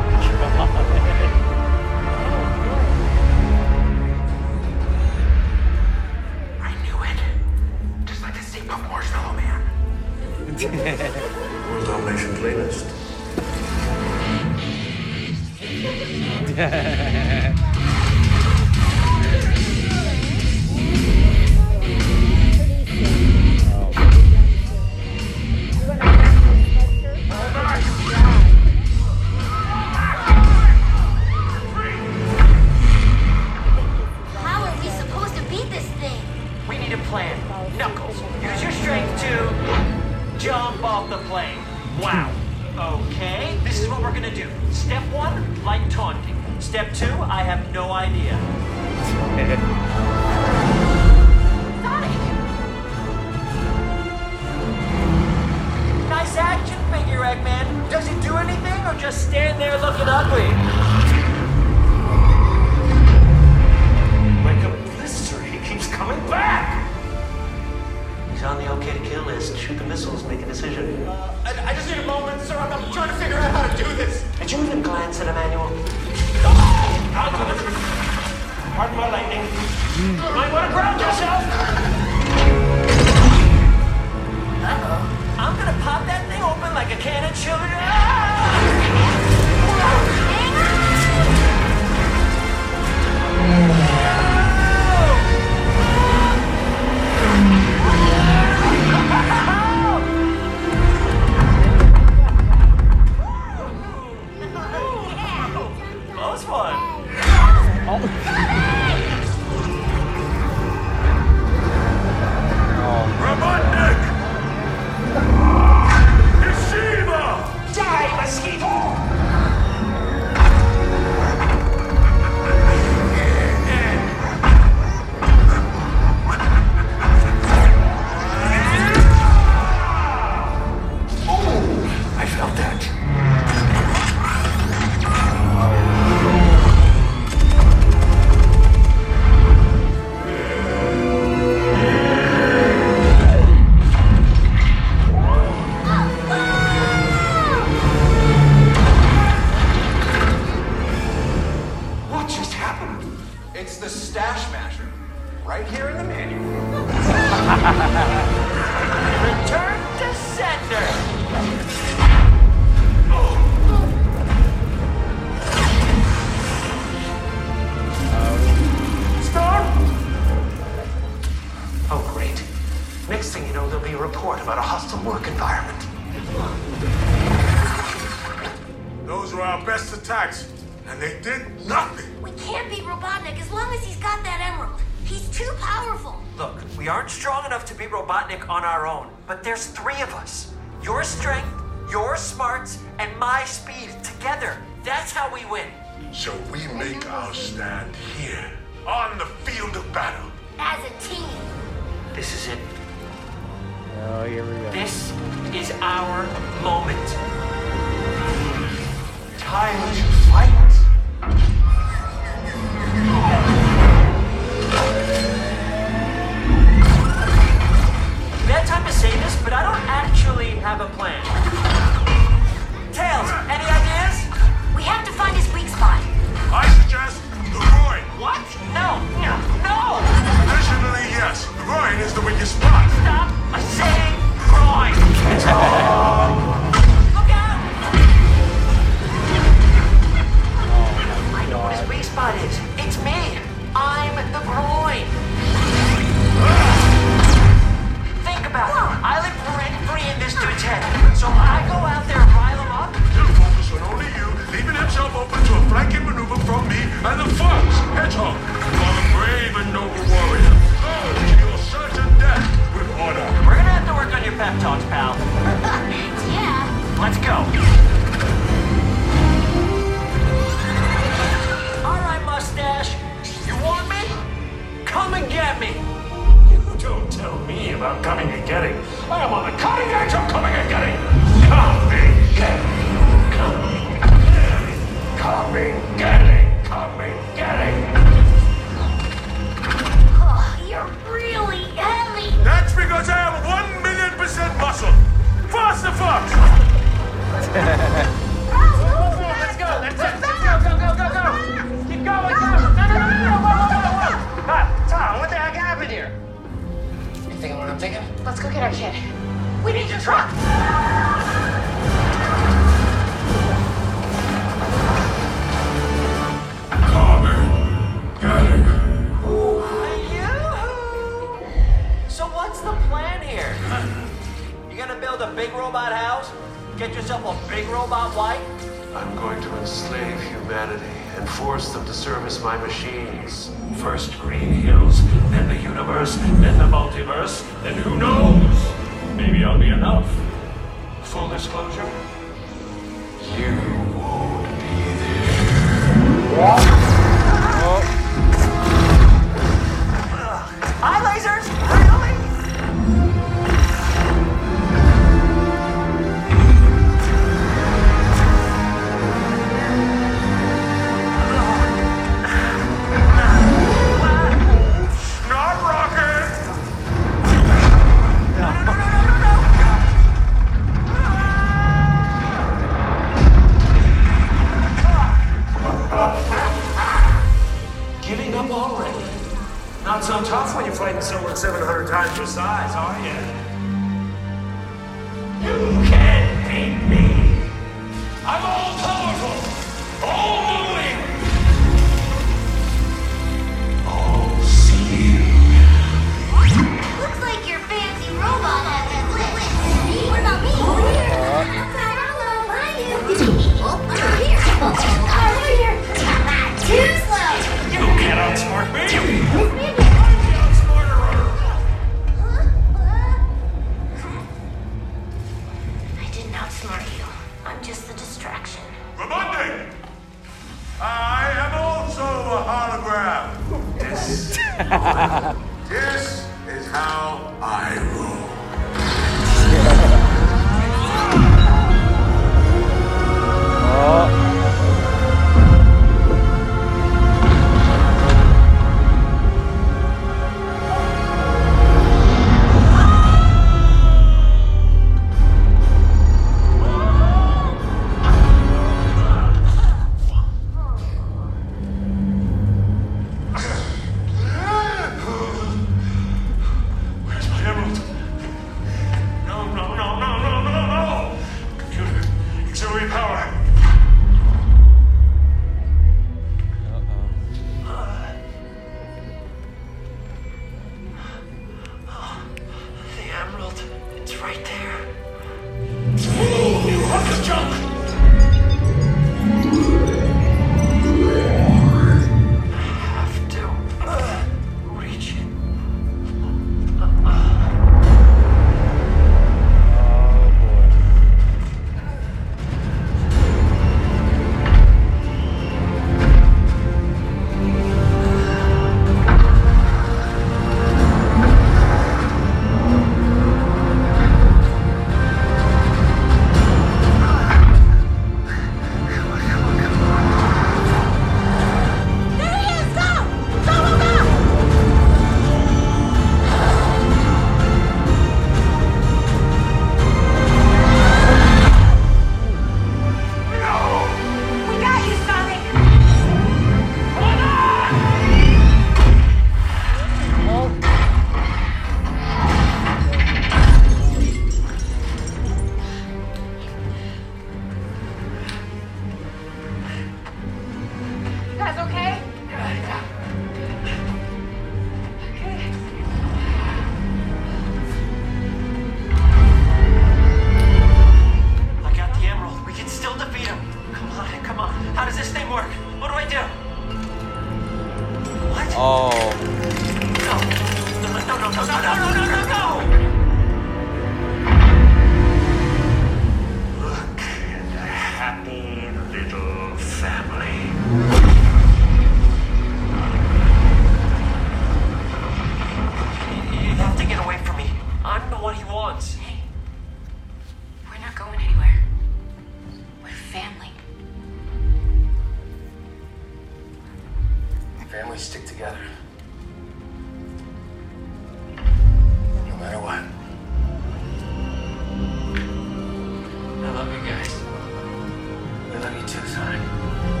I 598.61 598.65
love 598.65 598.75
you 598.75 598.87
too, 598.87 599.07
Sonic. 599.07 600.00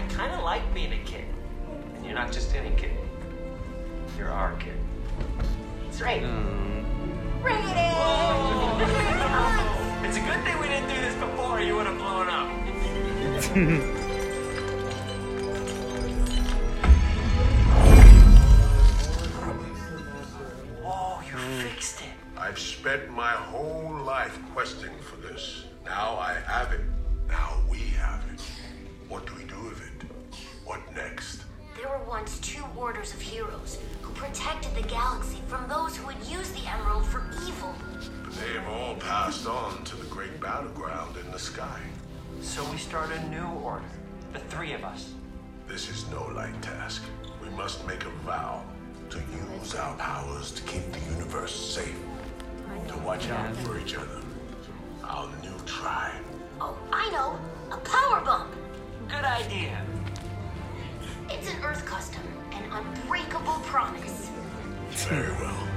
I 0.00 0.02
kind 0.14 0.32
of 0.32 0.40
like 0.40 0.62
being 0.72 0.94
a 0.94 1.04
kid. 1.04 1.26
And 1.94 2.06
you're 2.06 2.14
not 2.14 2.32
just 2.32 2.54
any 2.54 2.74
kid. 2.74 2.92
You're 4.16 4.30
our 4.30 4.56
kid. 4.56 4.78
That's 5.84 6.00
right. 6.00 6.22
Hmm. 6.22 6.80
Bring 7.42 7.56
it 7.56 7.76
in! 7.76 8.80
It's 10.06 10.16
a 10.16 10.20
good 10.20 10.42
thing 10.42 10.58
we 10.58 10.68
didn't 10.68 10.88
do 10.88 10.94
this 10.94 11.14
before, 11.16 11.60
you 11.60 11.74
would 11.74 11.86
have 11.86 11.98
blown 11.98 12.28
up. 12.28 12.48
Whoa, 20.82 21.20
you 21.26 21.36
hmm. 21.36 21.60
fixed 21.60 22.00
it. 22.00 22.06
I've 22.38 22.58
spent 22.58 23.10
my 23.10 23.32
whole 23.32 24.00
life 24.02 24.38
questing 24.54 24.98
for 25.00 25.16
this. 25.16 25.66
Now 25.84 26.16
I 26.16 26.40
have 26.46 26.72
it. 26.72 26.89
Passed 39.30 39.46
on 39.46 39.84
to 39.84 39.94
the 39.94 40.06
great 40.06 40.40
battleground 40.40 41.16
in 41.16 41.30
the 41.30 41.38
sky. 41.38 41.80
So 42.40 42.68
we 42.72 42.78
start 42.78 43.12
a 43.12 43.28
new 43.28 43.46
order. 43.62 43.84
The 44.32 44.40
three 44.40 44.72
of 44.72 44.82
us. 44.82 45.12
This 45.68 45.88
is 45.88 46.04
no 46.10 46.26
light 46.34 46.60
task. 46.62 47.04
We 47.40 47.48
must 47.50 47.86
make 47.86 48.04
a 48.04 48.10
vow 48.26 48.64
to 49.08 49.18
use 49.60 49.76
our 49.76 49.94
powers 49.98 50.50
to 50.50 50.62
keep 50.64 50.82
the 50.90 50.98
universe 51.14 51.54
safe. 51.54 51.94
To 52.88 52.98
watch 53.04 53.28
out 53.28 53.54
for 53.58 53.78
each 53.78 53.94
other. 53.94 54.20
Our 55.04 55.28
new 55.44 55.56
tribe. 55.64 56.24
Oh, 56.60 56.76
I 56.92 57.08
know. 57.12 57.38
A 57.70 57.78
power 57.82 58.24
bump. 58.24 58.52
Good 59.06 59.24
idea. 59.24 59.80
It's 61.28 61.48
an 61.48 61.62
Earth 61.62 61.86
custom, 61.86 62.24
an 62.50 62.64
unbreakable 62.72 63.60
promise. 63.62 64.28
Very 65.08 65.32
well. 65.34 65.68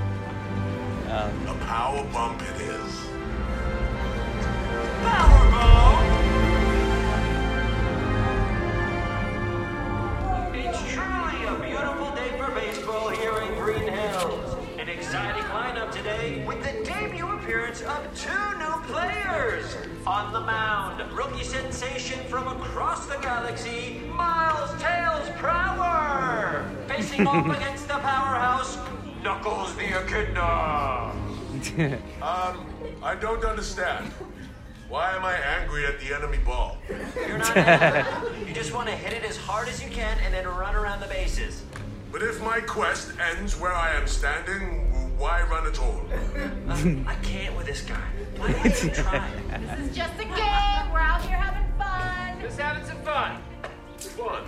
Um, 1.11 1.47
a 1.55 1.65
power 1.65 2.03
bump 2.05 2.41
it 2.41 2.61
is. 2.61 3.22
Appearance 17.73 17.81
of 17.81 18.15
two 18.15 18.57
new 18.59 18.93
players. 18.93 19.75
On 20.05 20.33
the 20.33 20.39
mound, 20.39 21.01
rookie 21.13 21.43
sensation 21.43 22.19
from 22.27 22.47
across 22.47 23.05
the 23.07 23.17
galaxy, 23.17 24.01
Miles 24.09 24.69
Tails 24.81 25.29
Prower. 25.37 26.69
Facing 26.87 27.25
off 27.25 27.45
against 27.57 27.87
the 27.87 27.95
powerhouse, 27.95 28.77
Knuckles 29.23 29.75
the 29.75 29.99
Echidna. 29.99 31.13
Um, 32.21 32.65
I 33.01 33.15
don't 33.15 33.45
understand. 33.45 34.11
Why 34.89 35.15
am 35.15 35.23
I 35.23 35.35
angry 35.35 35.85
at 35.85 35.99
the 35.99 36.13
enemy 36.13 36.39
ball? 36.39 36.77
You're 37.15 37.37
not 37.37 37.55
angry. 37.55 38.47
You 38.47 38.53
just 38.53 38.73
want 38.73 38.89
to 38.89 38.95
hit 38.95 39.13
it 39.13 39.23
as 39.23 39.37
hard 39.37 39.67
as 39.67 39.81
you 39.81 39.89
can 39.89 40.17
and 40.25 40.33
then 40.33 40.47
run 40.47 40.75
around 40.75 40.99
the 40.99 41.07
bases. 41.07 41.63
But 42.11 42.21
if 42.21 42.41
my 42.41 42.59
quest 42.59 43.13
ends 43.19 43.59
where 43.59 43.73
I 43.73 43.95
am 43.95 44.07
standing, 44.07 44.92
why 45.17 45.41
run 45.43 45.67
at 45.67 45.79
all? 45.79 46.01
Uh, 46.11 47.09
I 47.09 47.15
can't 47.23 47.55
with 47.55 47.65
this 47.65 47.81
guy. 47.81 48.01
Why 48.37 48.51
don't 48.51 48.83
you 48.83 48.89
try? 49.01 49.29
This 49.77 49.89
is 49.89 49.95
just 49.95 50.13
a 50.15 50.25
game. 50.25 50.91
We're 50.91 50.99
out 50.99 51.21
here 51.21 51.37
having 51.37 51.71
fun. 51.77 52.41
Just 52.41 52.59
having 52.59 52.85
some 52.85 53.01
fun. 53.01 53.41
It's 53.95 54.07
fun. 54.07 54.43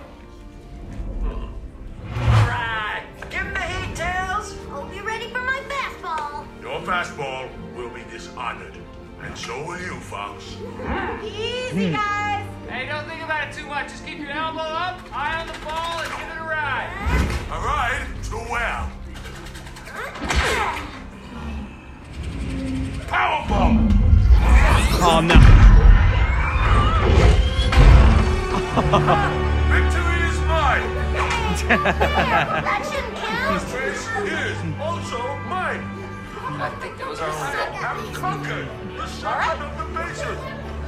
All 1.24 2.46
right, 2.48 3.04
give 3.30 3.42
him 3.42 3.52
the 3.52 3.60
heat, 3.60 3.96
Tails. 3.96 4.56
Hope 4.68 4.94
you're 4.94 5.04
ready 5.04 5.28
for 5.28 5.40
my 5.40 5.60
fastball. 5.68 6.46
Your 6.62 6.80
fastball 6.80 7.48
will 7.74 7.90
be 7.90 8.02
dishonored. 8.10 8.76
And 9.22 9.36
so 9.36 9.66
will 9.66 9.80
you, 9.80 9.94
Fox. 10.00 10.56
Easy, 11.24 11.88
hmm. 11.88 11.92
guys. 11.92 12.46
Hey, 12.68 12.86
don't 12.86 13.06
think 13.08 13.22
about 13.22 13.48
it 13.48 13.54
too 13.54 13.66
much. 13.66 13.88
Just 13.88 14.06
keep 14.06 14.18
your 14.18 14.30
elbow 14.30 14.60
up, 14.60 15.00
eye 15.12 15.40
on 15.40 15.46
the 15.46 15.58
ball, 15.64 16.00
and 16.00 16.10
give 16.18 16.28
it 16.28 16.40
a 16.40 16.44
ride. 16.44 16.90
A 17.48 17.58
ride 17.60 18.06
to 18.24 18.36
where? 18.52 18.90
Powerbomb! 23.08 23.88
Oh 25.08 25.20
no. 25.24 25.34
Victory 29.72 30.20
is 30.28 30.38
mine! 30.40 30.84
That 31.66 32.82
shouldn't 32.84 33.16
count. 33.16 33.62
This 33.64 34.52
is 34.52 34.68
also 34.78 35.18
mine! 35.48 35.82
I 36.58 36.70
think 36.80 36.98
that 36.98 37.08
was 37.08 37.20
our 37.20 37.30
only 37.30 37.52
goal. 37.52 37.72
Have 37.72 38.12
conquered 38.14 38.68
the 38.96 39.06
section 39.06 39.62
of 39.62 39.72
the 39.78 39.84
basin! 39.96 40.36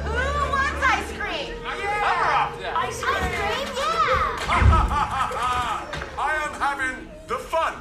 Who 0.04 0.12
wants 0.52 0.84
ice 0.84 1.12
cream? 1.16 1.56
Yeah! 1.64 2.76
Ice 2.76 3.02
cream? 3.02 3.20
Yeah. 3.24 4.38
I 6.20 6.34
am 6.44 6.52
having 6.60 7.07
the 7.28 7.36
fun! 7.36 7.74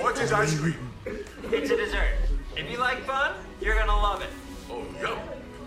What 0.00 0.18
is 0.18 0.32
ice 0.32 0.58
cream? 0.58 0.90
It's 1.06 1.70
a 1.70 1.76
dessert. 1.76 2.14
If 2.56 2.70
you 2.70 2.78
like 2.78 3.04
fun, 3.04 3.32
you're 3.60 3.78
gonna 3.78 3.96
love 3.96 4.22
it. 4.22 4.28
Oh, 4.70 4.84
yum. 5.00 5.18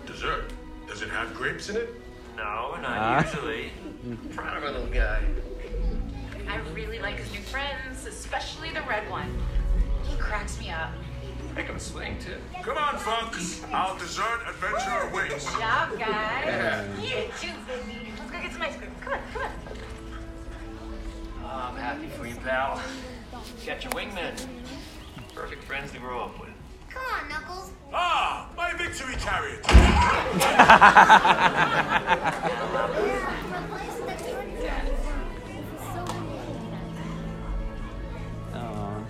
Dessert. 0.06 0.50
Does 0.86 1.02
it 1.02 1.10
have 1.10 1.34
grapes 1.34 1.68
in 1.68 1.76
it? 1.76 1.88
No, 2.36 2.76
not 2.80 2.84
Ah. 2.86 3.24
usually. 3.24 3.72
Proud 4.34 4.56
of 4.56 4.64
our 4.64 4.70
little 4.70 4.86
guy. 4.86 5.22
I 6.48 6.56
really 6.72 7.00
like 7.00 7.16
his 7.18 7.30
new 7.32 7.40
friends, 7.40 8.06
especially 8.06 8.70
the 8.70 8.82
red 8.82 9.08
one. 9.10 9.36
He 10.04 10.16
cracks 10.16 10.58
me 10.60 10.70
up. 10.70 10.90
I 11.56 11.62
can 11.62 11.80
swing 11.80 12.18
too. 12.20 12.36
Come 12.62 12.76
on, 12.76 12.98
folks. 12.98 13.64
Our 13.72 13.98
dessert 13.98 14.42
adventure 14.46 15.08
awaits. 15.10 15.50
Good 15.50 15.60
job, 15.60 15.98
guys. 15.98 16.44
Yeah. 16.46 16.84
You 17.00 17.24
too, 17.40 17.52
baby. 17.66 18.12
Let's 18.18 18.30
go 18.30 18.40
get 18.40 18.52
some 18.52 18.62
ice 18.62 18.76
cream. 18.76 18.90
Come 19.00 19.12
on, 19.14 19.20
come 19.32 19.42
on. 19.42 19.50
Oh, 21.44 21.70
I'm 21.72 21.76
happy 21.76 22.08
for 22.08 22.26
you, 22.26 22.36
pal. 22.36 22.80
Got 23.66 23.84
your 23.84 23.92
wingman. 23.92 24.46
Perfect 25.34 25.64
friends 25.64 25.92
to 25.92 25.98
grow 25.98 26.20
up 26.20 26.40
with. 26.40 26.50
Come 26.88 27.02
on, 27.12 27.28
Knuckles. 27.28 27.72
Ah, 27.92 28.48
my 28.56 28.72
victory 28.72 29.14
chariot! 29.16 29.60
Aw. 38.54 39.04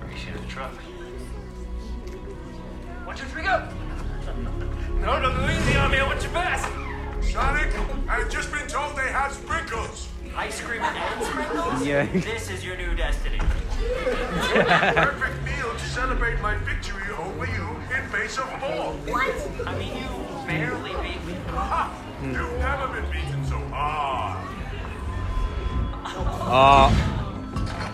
Race 0.00 0.24
you 0.24 0.32
to 0.32 0.38
the 0.38 0.46
truck. 0.48 0.72
One, 3.04 3.16
two, 3.16 3.26
three, 3.26 3.42
go! 3.42 3.68
No, 5.00 5.20
no, 5.20 5.36
go 5.36 5.48
easy 5.50 5.76
on 5.76 5.90
me. 5.90 5.98
I 5.98 6.06
want 6.06 6.22
your 6.22 6.32
best. 6.32 6.66
Sonic, 7.30 7.74
I've 8.08 8.30
just 8.30 8.50
been 8.52 8.66
told 8.68 8.96
they 8.96 9.08
have 9.08 9.32
sprinkles. 9.32 10.08
Ice 10.36 10.60
cream 10.62 10.82
and 10.82 11.24
sprinkles? 11.24 11.86
Yeah. 11.86 12.06
This 12.06 12.50
is 12.50 12.64
your 12.64 12.76
new 12.76 12.94
destiny. 12.94 13.38
Perfect 13.38 15.42
meal 15.44 15.72
to 15.72 15.84
celebrate 15.84 16.40
my 16.40 16.56
victory 16.58 17.12
over 17.14 17.46
you 17.46 17.76
in 17.94 18.08
face 18.08 18.38
of 18.38 18.48
four. 18.60 18.92
What? 19.12 19.68
I 19.68 19.76
mean, 19.78 19.96
you 19.96 20.08
barely 20.46 20.92
beat 21.02 21.22
me. 21.26 21.34
Ha! 21.48 21.90
You've 22.22 22.32
never 22.32 22.88
been 22.88 23.10
beaten 23.10 23.44
so 23.44 23.58
hard. 23.68 24.48
Uh, 26.44 26.90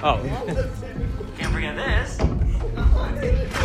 oh. 0.05 0.19
Can't 1.39 1.53
forget 1.53 1.77
this. 1.77 2.19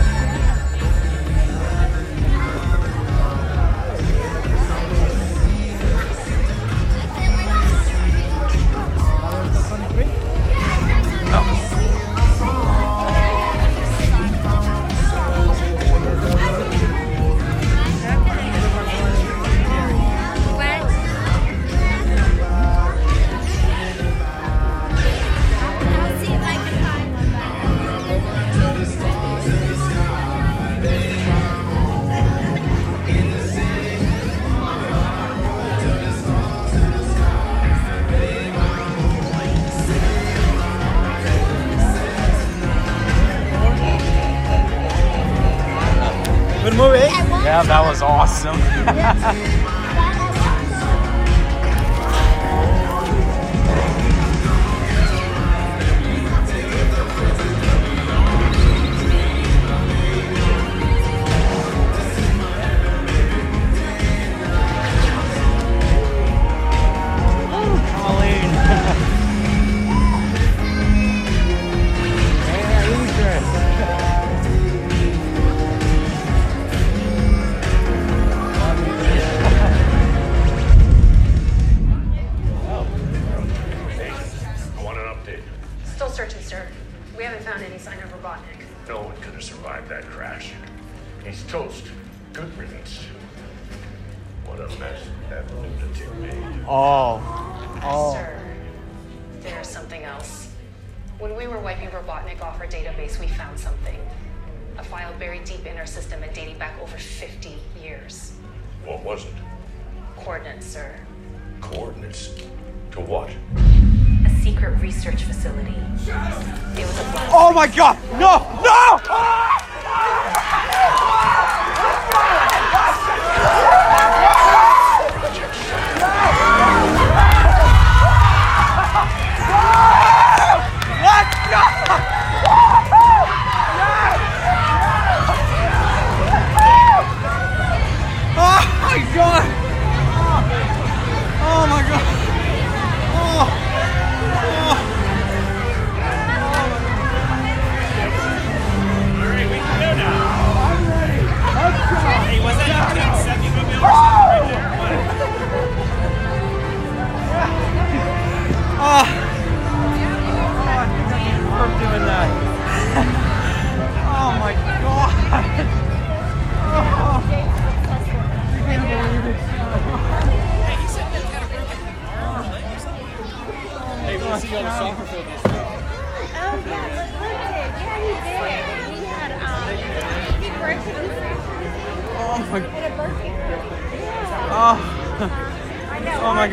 That 47.67 47.85
was 47.85 48.01
awesome. 48.01 48.57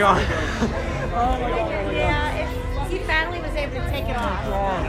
Oh 0.01 0.13
my 1.43 1.51
god. 1.51 1.93
Yeah, 1.93 2.85
if 2.85 2.91
he 2.93 2.99
finally 2.99 3.41
was 3.41 3.53
able 3.57 3.81
to 3.81 3.91
take 3.91 4.05
it 4.05 4.17
off. 4.17 4.47
Um, 4.47 4.87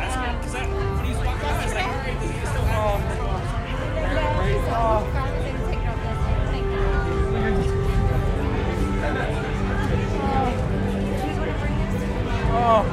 Oh. 12.51 12.85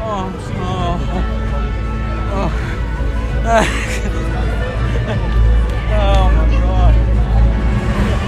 Oh. 0.00 0.32
Oh. 0.56 1.00
Oh. 2.32 2.50
oh 5.90 6.24
my 6.30 6.46
god. 6.60 6.94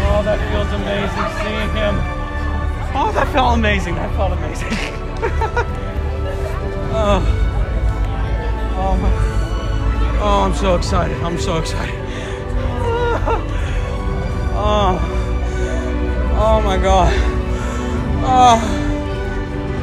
Oh, 0.08 0.22
that 0.24 0.38
feels 0.50 0.72
amazing 0.72 1.28
seeing 1.44 1.70
him. 1.76 2.15
Oh, 2.98 3.12
that 3.12 3.28
felt 3.30 3.58
amazing. 3.58 3.94
That 3.96 4.10
felt 4.16 4.32
amazing. 4.32 4.68
oh. 6.96 7.20
Oh 8.78 8.96
my. 8.96 9.10
Oh, 10.22 10.42
I'm 10.44 10.54
so 10.54 10.76
excited. 10.76 11.16
I'm 11.22 11.38
so 11.38 11.58
excited. 11.58 11.94
Oh. 14.58 14.98
Oh 16.38 16.60
my 16.62 16.78
god. 16.78 17.12
Oh. 18.24 18.58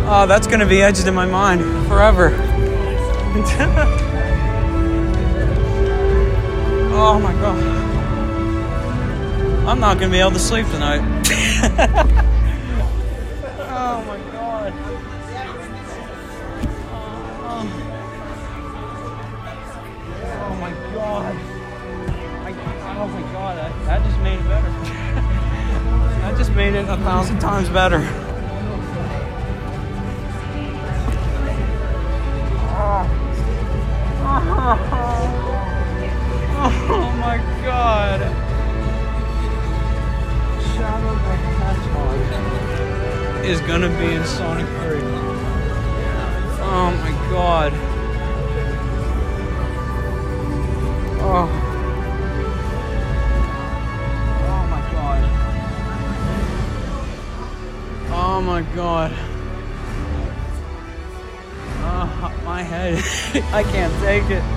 Oh, 0.10 0.26
that's 0.28 0.48
gonna 0.48 0.66
be 0.66 0.82
etched 0.82 1.06
in 1.06 1.14
my 1.14 1.28
mind 1.28 1.62
forever. 1.88 2.32
oh 6.92 7.20
my 7.22 7.34
god. 7.34 7.64
I'm 9.68 9.80
not 9.80 10.00
gonna 10.00 10.12
be 10.12 10.20
able 10.20 10.32
to 10.32 10.40
sleep 10.40 10.66
tonight. 10.68 11.02
Times 27.64 27.74
better. 27.74 28.23
I 63.54 63.62
can't 63.62 63.94
take 64.02 64.32
it. 64.32 64.53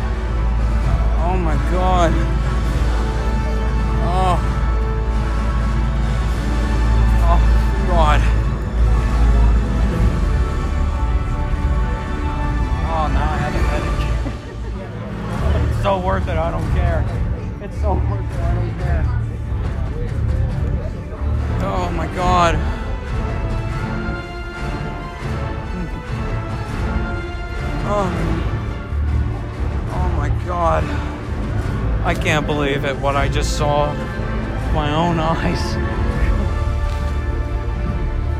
Believe 32.78 32.96
it, 32.96 33.00
what 33.02 33.16
I 33.16 33.28
just 33.28 33.56
saw 33.56 33.90
with 33.90 34.74
my 34.74 34.92
own 34.94 35.18
eyes. 35.18 35.76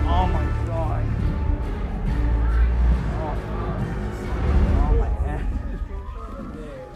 Oh 0.07 0.27
my 0.27 0.45
god. 0.67 1.05
Oh. 3.23 3.35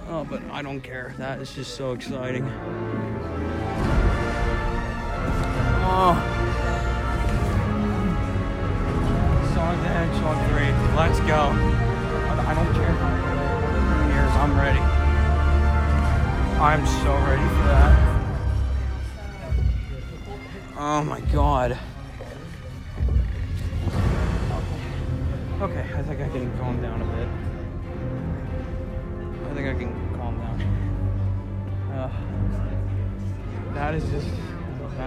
Oh. 0.09 0.21
Oh, 0.21 0.25
but 0.25 0.43
I 0.51 0.61
don't 0.61 0.81
care. 0.83 1.15
That 1.17 1.41
is 1.41 1.55
just 1.55 1.77
so 1.77 1.93
exciting. 1.93 2.45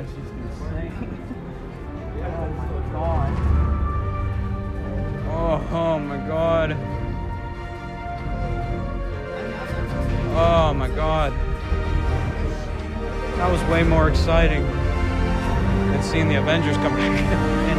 Just 0.07 0.33
insane. 0.33 1.09
oh 2.23 2.47
my 2.49 2.77
god. 2.91 3.31
Oh, 5.29 5.67
oh 5.71 5.99
my 5.99 6.17
god. 6.27 6.77
Oh 10.35 10.73
my 10.73 10.89
god. 10.89 11.33
That 13.37 13.51
was 13.51 13.61
way 13.69 13.83
more 13.83 14.09
exciting 14.09 14.63
than 14.63 16.03
seeing 16.03 16.27
the 16.27 16.35
Avengers 16.35 16.77
come 16.77 16.95
back 16.95 17.69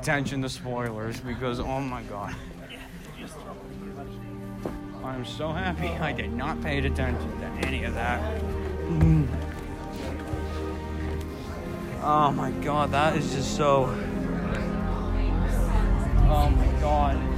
attention 0.00 0.40
to 0.40 0.48
spoilers 0.48 1.20
because, 1.20 1.60
oh 1.60 1.78
my 1.78 2.02
god. 2.04 2.34
I'm 5.04 5.26
so 5.26 5.52
happy 5.52 5.88
I 5.88 6.10
did 6.12 6.32
not 6.32 6.62
pay 6.62 6.78
attention 6.78 7.38
to 7.40 7.46
any 7.66 7.84
of 7.84 7.92
that. 7.92 8.42
Oh 12.02 12.32
my 12.34 12.50
god, 12.62 12.92
that 12.92 13.14
is 13.14 13.30
just 13.34 13.56
so. 13.56 13.94
Oh 16.30 16.48
my 16.48 16.80
god. 16.80 17.29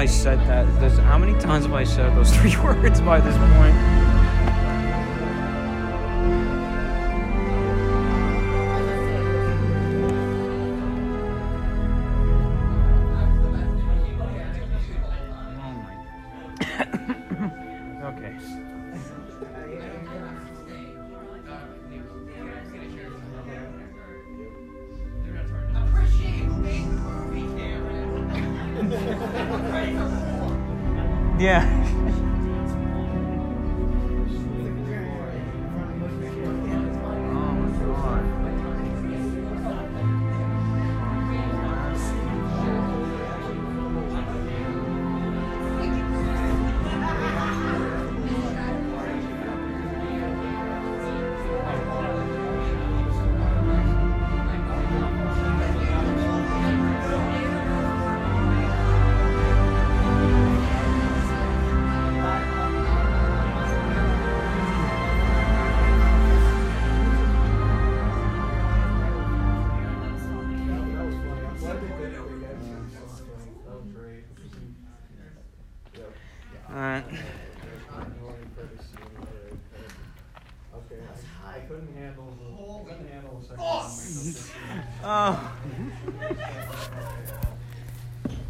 I 0.00 0.06
said 0.06 0.38
that? 0.46 0.64
There's, 0.80 0.96
how 0.96 1.18
many 1.18 1.38
times 1.38 1.66
have 1.66 1.74
I 1.74 1.84
said 1.84 2.16
those 2.16 2.34
three 2.38 2.56
words 2.56 3.02
by 3.02 3.20
this 3.20 3.36
point? 3.36 3.89